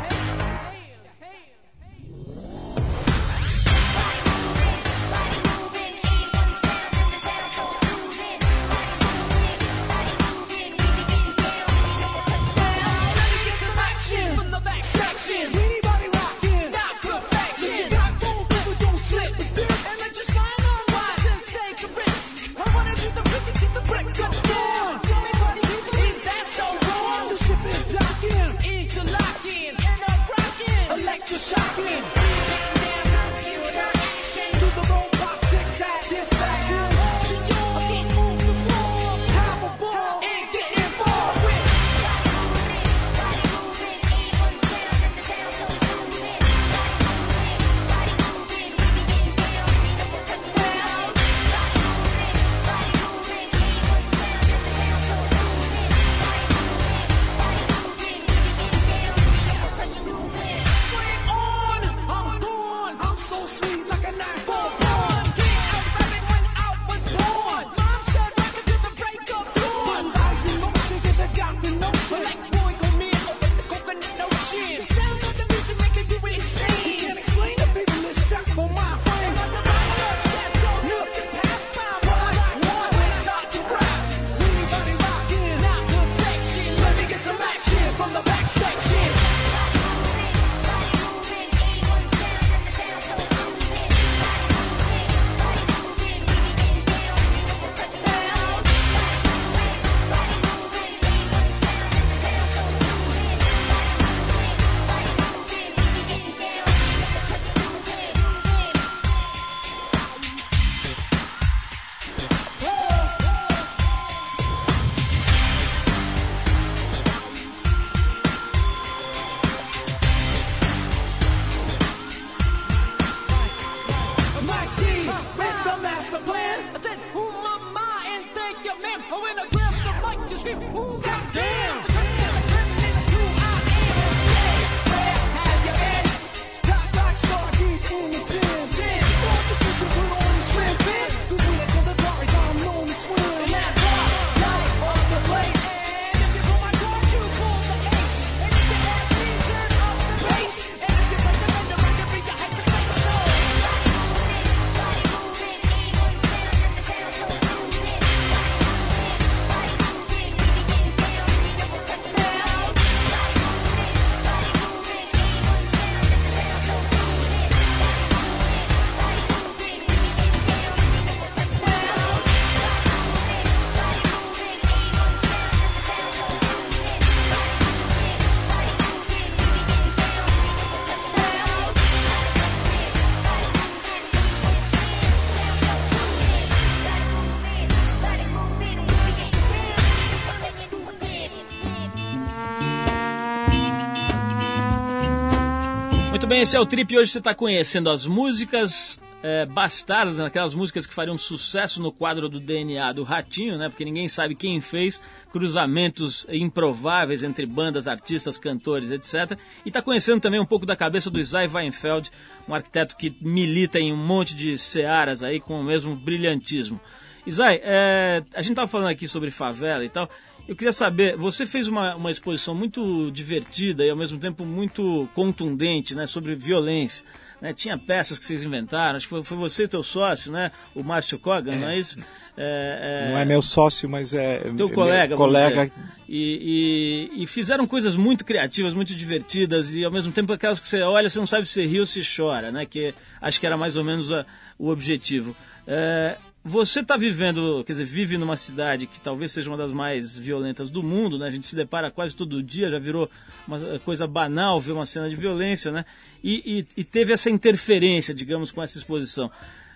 [196.36, 196.98] bem, esse é o Trip.
[196.98, 200.26] Hoje você está conhecendo as músicas é, bastardas, né?
[200.26, 203.70] aquelas músicas que fariam sucesso no quadro do DNA do Ratinho, né?
[203.70, 209.40] Porque ninguém sabe quem fez, cruzamentos improváveis entre bandas, artistas, cantores, etc.
[209.64, 212.12] E está conhecendo também um pouco da cabeça do Isai Weinfeld,
[212.50, 216.82] um arquiteto que milita em um monte de searas aí com o mesmo brilhantismo.
[217.26, 220.10] Isai, é, a gente estava falando aqui sobre favela e tal.
[220.48, 225.10] Eu queria saber, você fez uma, uma exposição muito divertida e ao mesmo tempo muito
[225.16, 227.04] contundente, né, sobre violência.
[227.42, 227.52] Né?
[227.52, 230.84] Tinha peças que vocês inventaram, acho que foi, foi você e teu sócio, né, o
[230.84, 231.56] Márcio Kogan, é.
[231.56, 231.98] não é isso?
[232.38, 233.12] É, é...
[233.12, 235.16] Não é meu sócio, mas é teu colega.
[235.16, 235.72] colega.
[236.08, 240.68] E, e, e, fizeram coisas muito criativas, muito divertidas e ao mesmo tempo aquelas que
[240.68, 242.66] você olha, você não sabe se ri ou se chora, né?
[242.66, 244.26] Que acho que era mais ou menos a,
[244.60, 245.36] o objetivo.
[245.66, 246.18] É,
[246.48, 250.70] você está vivendo, quer dizer, vive numa cidade que talvez seja uma das mais violentas
[250.70, 251.26] do mundo, né?
[251.26, 253.10] A gente se depara quase todo dia, já virou
[253.48, 255.84] uma coisa banal ver uma cena de violência, né?
[256.24, 259.32] E, e, e teve essa interferência, digamos, com essa exposição.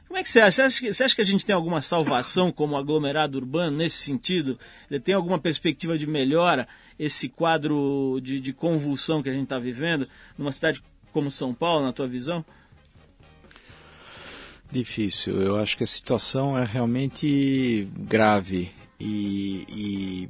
[0.07, 0.51] Como é que você acha?
[0.51, 4.03] Você acha que, você acha que a gente tem alguma salvação como aglomerado urbano nesse
[4.03, 4.59] sentido?
[5.03, 6.67] Tem alguma perspectiva de melhora
[6.99, 10.07] esse quadro de, de convulsão que a gente está vivendo
[10.37, 12.45] numa cidade como São Paulo, na tua visão?
[14.71, 15.41] Difícil.
[15.41, 20.29] Eu acho que a situação é realmente grave e, e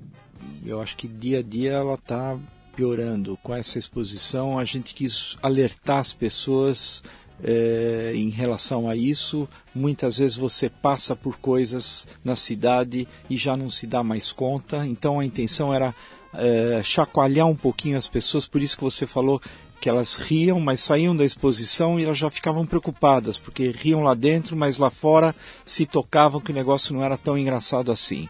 [0.66, 2.40] eu acho que dia a dia ela está
[2.76, 3.38] piorando.
[3.44, 7.04] Com essa exposição, a gente quis alertar as pessoas
[7.44, 9.48] é, em relação a isso.
[9.76, 14.86] Muitas vezes você passa por coisas na cidade e já não se dá mais conta.
[14.86, 15.94] Então a intenção era
[16.34, 18.48] é, chacoalhar um pouquinho as pessoas.
[18.48, 19.42] Por isso que você falou
[19.80, 24.14] que elas riam, mas saíam da exposição e elas já ficavam preocupadas, porque riam lá
[24.14, 28.28] dentro, mas lá fora se tocavam que o negócio não era tão engraçado assim.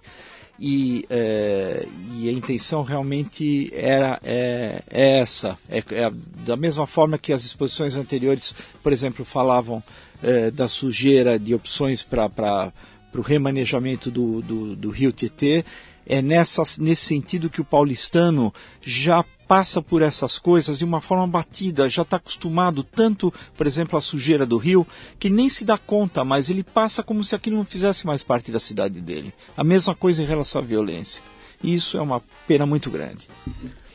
[0.62, 1.88] E, é,
[2.18, 5.58] e a intenção realmente era é, é essa.
[5.70, 6.12] É, é,
[6.46, 9.82] da mesma forma que as exposições anteriores, por exemplo, falavam
[10.22, 12.74] é, da sujeira de opções para
[13.16, 15.64] o remanejamento do, do, do rio Tietê,
[16.06, 21.26] é nessa, nesse sentido que o paulistano já passa por essas coisas de uma forma
[21.26, 24.86] batida, já está acostumado tanto, por exemplo, à sujeira do rio,
[25.18, 28.52] que nem se dá conta, mas ele passa como se aquilo não fizesse mais parte
[28.52, 29.34] da cidade dele.
[29.58, 31.24] A mesma coisa em relação à violência.
[31.64, 33.28] E isso é uma pena muito grande.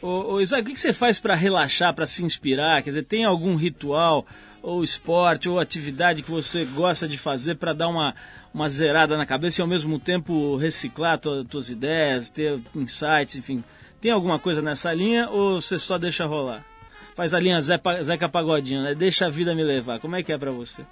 [0.02, 2.82] Ô, ô Isaac, o que você faz para relaxar, para se inspirar?
[2.82, 4.26] Quer dizer, tem algum ritual,
[4.60, 8.12] ou esporte, ou atividade que você gosta de fazer para dar uma,
[8.52, 13.62] uma zerada na cabeça e ao mesmo tempo reciclar tuas, tuas ideias, ter insights, enfim?
[14.04, 16.62] Tem alguma coisa nessa linha ou você só deixa rolar?
[17.16, 18.94] Faz a linha Zeca, Pagodinho, né?
[18.94, 19.98] Deixa a vida me levar.
[19.98, 20.82] Como é que é para você?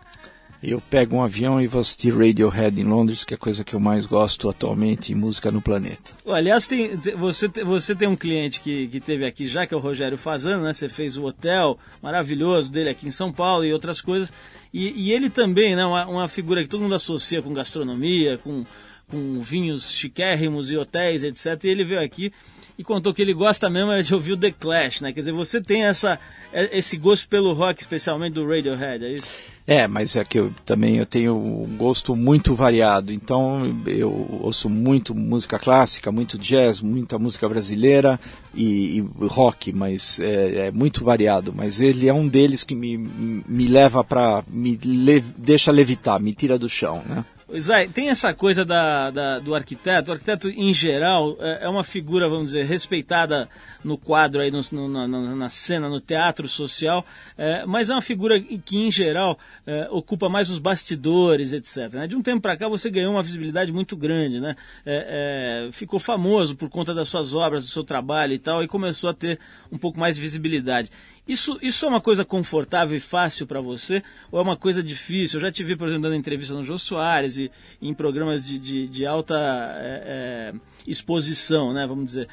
[0.62, 3.74] Eu pego um avião e vou assistir Radiohead em Londres, que é a coisa que
[3.74, 6.12] eu mais gosto atualmente em música no planeta.
[6.26, 9.80] Aliás, tem, você, você tem um cliente que, que teve aqui já, que é o
[9.80, 10.72] Rogério Fazano, né?
[10.72, 14.32] Você fez o hotel maravilhoso dele aqui em São Paulo e outras coisas.
[14.72, 15.84] E, e ele também, né?
[15.84, 18.64] Uma, uma figura que todo mundo associa com gastronomia, com,
[19.12, 21.62] com vinhos chiquérrimos e hotéis, etc.
[21.64, 22.32] E ele veio aqui
[22.78, 25.12] e contou que ele gosta mesmo é de ouvir o The Clash, né?
[25.12, 26.18] Quer dizer, você tem essa,
[26.50, 29.26] é, esse gosto pelo rock, especialmente do Radiohead, é isso?
[29.64, 33.12] É, mas é que eu também eu tenho um gosto muito variado.
[33.12, 38.18] Então eu ouço muito música clássica, muito jazz, muita música brasileira
[38.54, 41.52] e, e rock, mas é, é, muito variado.
[41.54, 46.34] Mas ele é um deles que me, me leva para me le, deixa levitar, me
[46.34, 47.24] tira do chão, né?
[47.58, 50.10] Zay, tem essa coisa da, da, do arquiteto.
[50.10, 53.48] O arquiteto, em geral, é, é, uma figura, vamos dizer, respeitada
[53.84, 57.04] no quadro, aí no, no, na, na, cena, no teatro social,
[57.36, 61.92] é, mas é uma figura que, em geral, é, ocupa mais os bastidores, etc.
[61.92, 62.06] Né?
[62.06, 64.56] De um tempo para cá, você ganhou uma visibilidade muito grande, né?
[64.86, 68.68] É, é, ficou famoso por conta das suas obras, do seu trabalho e tal, e
[68.68, 69.38] começou a ter
[69.70, 70.90] um pouco mais de visibilidade.
[71.26, 75.38] Isso, isso é uma coisa confortável e fácil para você ou é uma coisa difícil?
[75.38, 77.50] Eu já te vi, por exemplo, dando entrevista no Jô Soares e,
[77.80, 80.54] em programas de, de, de alta é, é,
[80.86, 82.28] exposição, né, vamos dizer.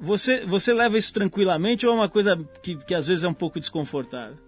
[0.00, 3.34] Você, você leva isso tranquilamente ou é uma coisa que, que às vezes é um
[3.34, 4.38] pouco desconfortável?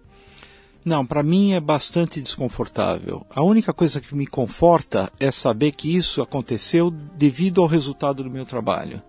[0.83, 3.25] Não, para mim é bastante desconfortável.
[3.29, 8.29] A única coisa que me conforta é saber que isso aconteceu devido ao resultado do
[8.29, 9.01] meu trabalho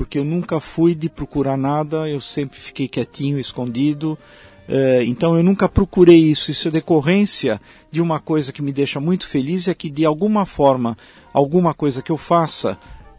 [0.00, 4.18] porque eu nunca fui de procurar nada, eu sempre fiquei quietinho, escondido.
[4.66, 6.50] Uh, então eu nunca procurei isso.
[6.50, 10.46] Isso é decorrência de uma coisa que me deixa muito feliz é que de alguma
[10.46, 10.96] forma,
[11.34, 12.78] alguma coisa que eu faça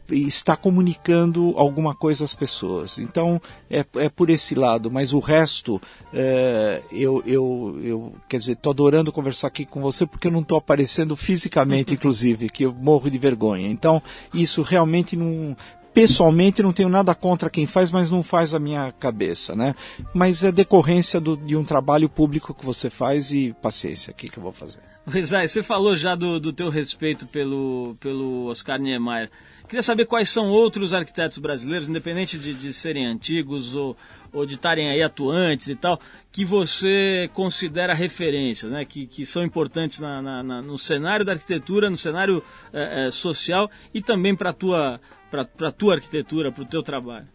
[0.09, 2.97] está comunicando alguma coisa às pessoas.
[2.97, 5.79] Então é, é por esse lado, mas o resto
[6.11, 10.41] é, eu, eu, eu quer dizer, estou adorando conversar aqui com você porque eu não
[10.41, 13.67] estou aparecendo fisicamente, inclusive, que eu morro de vergonha.
[13.67, 14.01] Então
[14.33, 15.55] isso realmente não
[15.93, 19.75] pessoalmente não tenho nada contra quem faz, mas não faz a minha cabeça, né?
[20.13, 24.27] Mas é decorrência do, de um trabalho público que você faz e paciência, o que,
[24.27, 24.79] que eu vou fazer?
[25.09, 29.29] Pois é, você falou já do, do teu respeito pelo, pelo Oscar Niemeyer.
[29.67, 33.95] Queria saber quais são outros arquitetos brasileiros, independente de, de serem antigos ou,
[34.33, 35.97] ou de estarem aí atuantes e tal,
[36.29, 38.83] que você considera referências, né?
[38.83, 43.11] que, que são importantes na, na, na, no cenário da arquitetura, no cenário é, é,
[43.11, 44.99] social e também para a tua,
[45.77, 47.27] tua arquitetura, para o teu trabalho.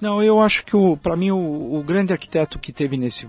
[0.00, 3.28] Não, eu acho que para mim o, o, grande arquiteto que teve nesse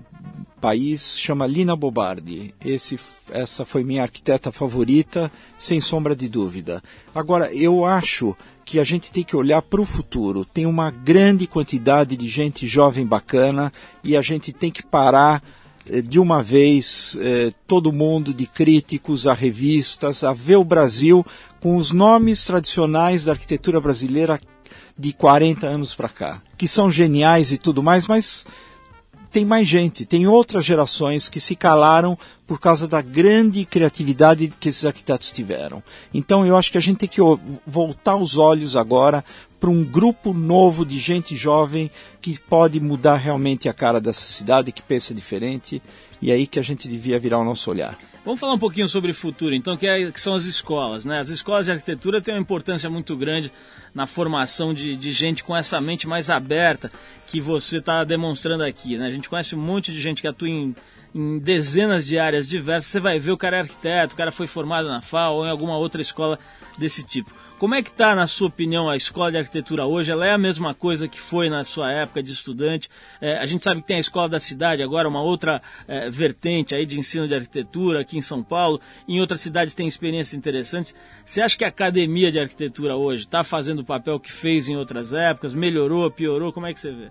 [0.60, 2.54] país chama Lina Bobardi.
[2.64, 2.98] Esse,
[3.30, 6.82] essa foi minha arquiteta favorita, sem sombra de dúvida.
[7.14, 10.44] Agora, eu acho que a gente tem que olhar para o futuro.
[10.44, 13.72] Tem uma grande quantidade de gente jovem bacana
[14.02, 15.42] e a gente tem que parar
[15.88, 21.24] eh, de uma vez eh, todo mundo, de críticos a revistas, a ver o Brasil
[21.60, 24.40] com os nomes tradicionais da arquitetura brasileira
[24.98, 28.46] de 40 anos para cá, que são geniais e tudo mais, mas
[29.30, 34.70] tem mais gente, tem outras gerações que se calaram por causa da grande criatividade que
[34.70, 35.82] esses arquitetos tiveram.
[36.14, 37.20] Então eu acho que a gente tem que
[37.66, 39.22] voltar os olhos agora
[39.60, 41.90] para um grupo novo de gente jovem
[42.20, 45.82] que pode mudar realmente a cara dessa cidade, que pensa diferente,
[46.22, 47.98] e é aí que a gente devia virar o nosso olhar.
[48.26, 51.04] Vamos falar um pouquinho sobre futuro, então, que, é, que, são as escolas.
[51.04, 51.20] Né?
[51.20, 53.52] As escolas de arquitetura têm uma importância muito grande
[53.94, 56.90] na formação de, de gente com essa mente mais aberta
[57.24, 58.98] que você está demonstrando aqui.
[58.98, 59.06] Né?
[59.06, 60.74] A gente conhece um monte de gente que atua em,
[61.14, 62.90] em, dezenas de áreas diversas.
[62.90, 65.50] Você vai ver o cara é arquiteto, o cara foi formado na FAO ou em
[65.50, 66.36] alguma outra escola
[66.76, 67.32] desse tipo.
[67.58, 70.10] Como é que está, na sua opinião, a escola de arquitetura hoje?
[70.10, 72.86] Ela é a mesma coisa que foi na sua época de estudante?
[73.18, 76.74] É, a gente sabe que tem a escola da cidade agora, uma outra é, vertente
[76.74, 78.78] aí de ensino de arquitetura aqui em São Paulo.
[79.08, 80.94] Em outras cidades tem experiências interessantes.
[81.24, 84.76] Você acha que a academia de arquitetura hoje está fazendo o papel que fez em
[84.76, 85.54] outras épocas?
[85.54, 86.52] Melhorou, piorou?
[86.52, 87.10] Como é que você vê?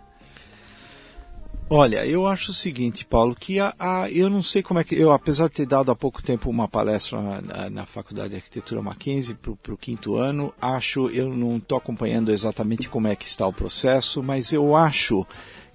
[1.68, 4.94] Olha, eu acho o seguinte, Paulo, que a, a, eu não sei como é que.
[4.94, 8.84] Eu, apesar de ter dado há pouco tempo uma palestra na, na, Faculdade de Arquitetura
[8.84, 13.48] Mackenzie para o quinto ano, acho, eu não estou acompanhando exatamente como é que está
[13.48, 15.26] o processo, mas eu acho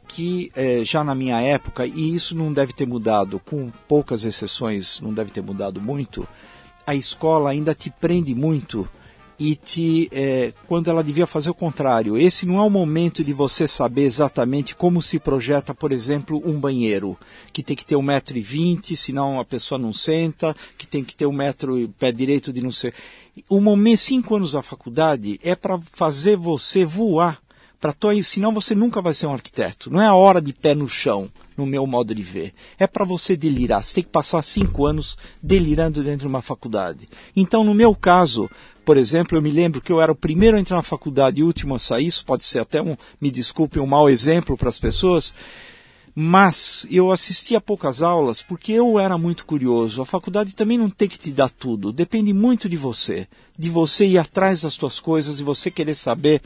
[0.07, 5.01] que eh, já na minha época, e isso não deve ter mudado, com poucas exceções,
[5.01, 6.27] não deve ter mudado muito,
[6.87, 8.89] a escola ainda te prende muito
[9.41, 9.59] e
[10.13, 12.19] é, quando ela devia fazer o contrário.
[12.19, 16.61] Esse não é o momento de você saber exatamente como se projeta, por exemplo, um
[16.61, 17.17] banheiro,
[17.51, 21.03] que tem que ter um metro e vinte, senão a pessoa não senta, que tem
[21.03, 22.93] que ter um metro pé direito de não ser.
[23.49, 27.41] O momento, cinco anos da faculdade, é para fazer você voar
[27.81, 29.91] para tua, senão você nunca vai ser um arquiteto.
[29.91, 32.53] Não é a hora de pé no chão, no meu modo de ver.
[32.79, 33.83] É para você delirar.
[33.83, 37.09] Você tem que passar cinco anos delirando dentro de uma faculdade.
[37.35, 38.51] Então, no meu caso,
[38.85, 41.43] por exemplo, eu me lembro que eu era o primeiro a entrar na faculdade e
[41.43, 42.07] o último a sair.
[42.07, 45.33] Isso pode ser até um, me desculpe, um mau exemplo para as pessoas.
[46.15, 50.03] Mas eu assistia poucas aulas porque eu era muito curioso.
[50.03, 51.93] A faculdade também não tem que te dar tudo.
[51.93, 53.27] Depende muito de você.
[53.59, 56.43] De você ir atrás das suas coisas, de você querer saber.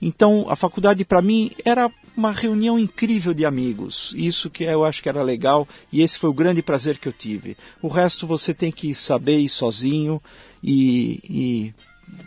[0.00, 4.14] Então, a faculdade para mim era uma reunião incrível de amigos.
[4.16, 7.12] Isso que eu acho que era legal e esse foi o grande prazer que eu
[7.12, 7.56] tive.
[7.82, 10.20] O resto você tem que saber ir sozinho
[10.62, 11.74] e, e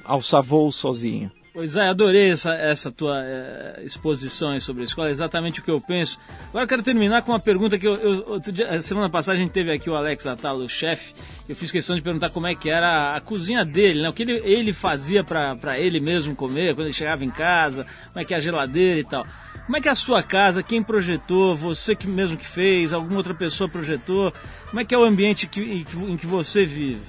[0.03, 1.31] alçar voo sozinho.
[1.53, 5.69] Pois é, adorei essa, essa tua é, exposição sobre a escola, é exatamente o que
[5.69, 6.17] eu penso.
[6.47, 9.51] Agora eu quero terminar com uma pergunta que eu, eu dia, semana passada a gente
[9.51, 11.13] teve aqui o Alex Atalo, o chefe,
[11.49, 14.07] eu fiz questão de perguntar como é que era a, a cozinha dele, né?
[14.07, 18.21] o que ele, ele fazia para ele mesmo comer quando ele chegava em casa, como
[18.21, 19.27] é que é a geladeira e tal.
[19.65, 23.17] Como é que é a sua casa, quem projetou, você que mesmo que fez, alguma
[23.17, 24.33] outra pessoa projetou,
[24.69, 27.01] como é que é o ambiente que, em, que, em que você vive?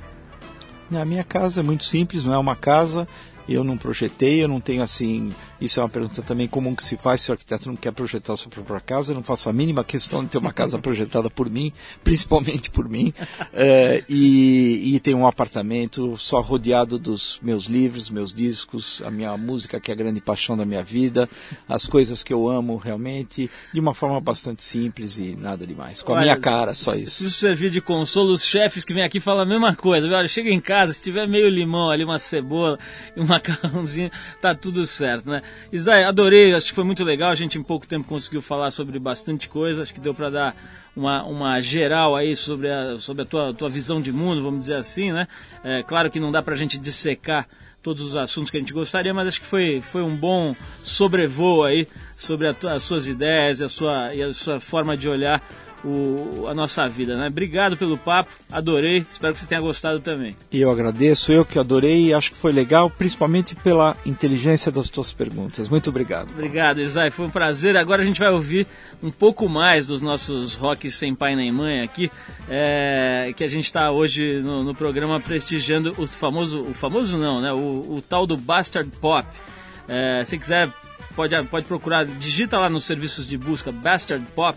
[0.93, 3.09] A minha casa é muito simples, não é uma casa,
[3.49, 5.33] eu não projetei, eu não tenho assim.
[5.61, 8.37] Isso é uma pergunta também comum que se faz se o arquiteto não quer projetar
[8.37, 9.13] sua própria casa.
[9.13, 11.73] Eu não faço a mínima questão de ter uma casa projetada por mim,
[12.03, 13.13] principalmente por mim.
[13.53, 19.37] É, e, e tenho um apartamento só rodeado dos meus livros, meus discos, a minha
[19.37, 21.29] música, que é a grande paixão da minha vida,
[21.69, 26.03] as coisas que eu amo realmente, de uma forma bastante simples e nada demais.
[26.03, 27.19] Com a Olha, minha cara, só isso.
[27.19, 30.07] Se isso servir de consolo, os chefes que vêm aqui falam a mesma coisa.
[30.07, 32.79] Olha, chega em casa, se tiver meio limão ali, uma cebola
[33.17, 34.11] uma macarrãozinho,
[34.41, 35.43] tá tudo certo, né?
[35.73, 38.99] Isai, adorei, acho que foi muito legal, a gente em pouco tempo conseguiu falar sobre
[38.99, 40.57] bastante coisa, acho que deu para dar
[40.95, 44.77] uma, uma geral aí sobre a, sobre a tua, tua visão de mundo, vamos dizer
[44.77, 45.27] assim, né?
[45.65, 47.49] É, claro que não dá pra gente dissecar
[47.83, 51.65] todos os assuntos que a gente gostaria, mas acho que foi, foi um bom sobrevoo
[51.65, 55.43] aí sobre a, as suas ideias e a sua, e a sua forma de olhar
[55.85, 57.29] o, a nossa vida, né?
[57.29, 60.37] Obrigado pelo papo, adorei, espero que você tenha gostado também.
[60.51, 64.89] E eu agradeço, eu que adorei e acho que foi legal, principalmente pela inteligência das
[64.89, 65.69] tuas perguntas.
[65.69, 66.31] Muito obrigado.
[66.31, 67.77] Obrigado, Isai, foi um prazer.
[67.77, 68.67] Agora a gente vai ouvir
[69.03, 72.11] um pouco mais dos nossos rocks sem pai nem mãe aqui,
[72.49, 77.41] é, que a gente está hoje no, no, programa prestigiando o famoso, o famoso não,
[77.41, 77.53] né?
[77.53, 79.27] O, o tal do Bastard Pop.
[79.89, 80.71] É, se quiser,
[81.17, 84.57] pode, pode procurar, digita lá nos serviços de busca Bastard Pop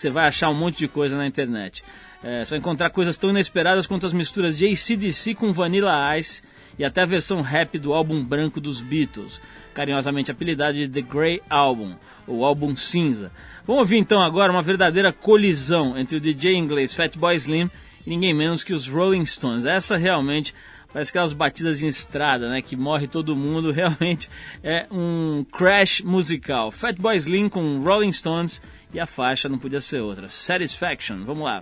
[0.00, 1.82] você vai achar um monte de coisa na internet.
[2.22, 6.42] É, você vai encontrar coisas tão inesperadas quanto as misturas de ACDC com Vanilla Ice
[6.78, 9.40] e até a versão rap do álbum branco dos Beatles,
[9.72, 11.94] carinhosamente apelidado de The Grey Album,
[12.26, 13.30] ou álbum cinza.
[13.66, 17.70] Vamos ouvir então agora uma verdadeira colisão entre o DJ inglês Fatboy Slim
[18.06, 19.64] e ninguém menos que os Rolling Stones.
[19.64, 20.54] Essa realmente
[20.96, 24.30] parece aquelas batidas em estrada, né, que morre todo mundo, realmente
[24.64, 26.72] é um crash musical.
[26.72, 28.62] Fatboy Slim com Rolling Stones
[28.94, 30.26] e a faixa não podia ser outra.
[30.30, 31.60] Satisfaction, vamos lá.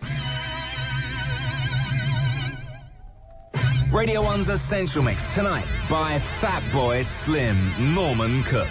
[3.90, 7.56] Radio 1's Essential Mix tonight by Fatboy Slim
[7.92, 8.70] Norman Cook.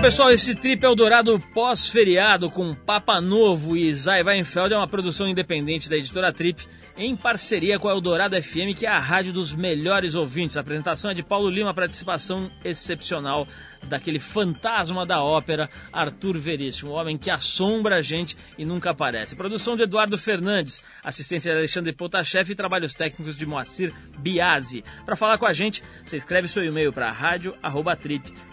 [0.00, 5.28] Bom, pessoal, esse Trip Eldorado pós-feriado com Papa Novo e Zay Weinfeld é uma produção
[5.28, 9.54] independente da editora Trip em parceria com a Eldorado FM, que é a rádio dos
[9.54, 10.56] melhores ouvintes.
[10.56, 13.46] A apresentação é de Paulo Lima, participação excepcional
[13.82, 19.36] daquele fantasma da ópera, Arthur Veríssimo, o homem que assombra a gente e nunca aparece.
[19.36, 24.82] Produção de Eduardo Fernandes, assistência de Alexandre Potashev e trabalhos técnicos de Moacir Biasi.
[25.04, 27.12] Para falar com a gente, você escreve seu e-mail para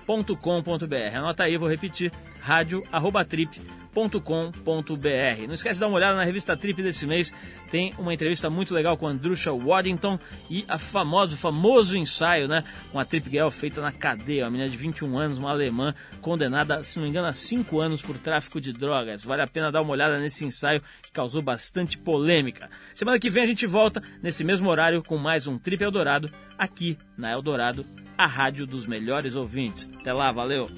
[0.07, 1.17] rádio@trip.com.br.
[1.17, 5.47] Anota aí, vou repetir, rádio@trip.com.br trip.com.br.
[5.47, 7.33] Não esquece de dar uma olhada na revista Trip desse mês,
[7.71, 12.63] tem uma entrevista muito legal com Andrusha Waddington e a famosa, o famoso ensaio, né,
[12.91, 16.83] com a Trip Girl feita na cadeia, uma menina de 21 anos, uma alemã, condenada,
[16.83, 19.23] se não me engano, a 5 anos por tráfico de drogas.
[19.23, 22.69] Vale a pena dar uma olhada nesse ensaio que causou bastante polêmica.
[22.93, 26.97] Semana que vem a gente volta nesse mesmo horário com mais um Trip Eldorado aqui
[27.17, 27.85] na Eldorado,
[28.17, 29.89] a rádio dos melhores ouvintes.
[29.99, 30.69] Até lá, valeu!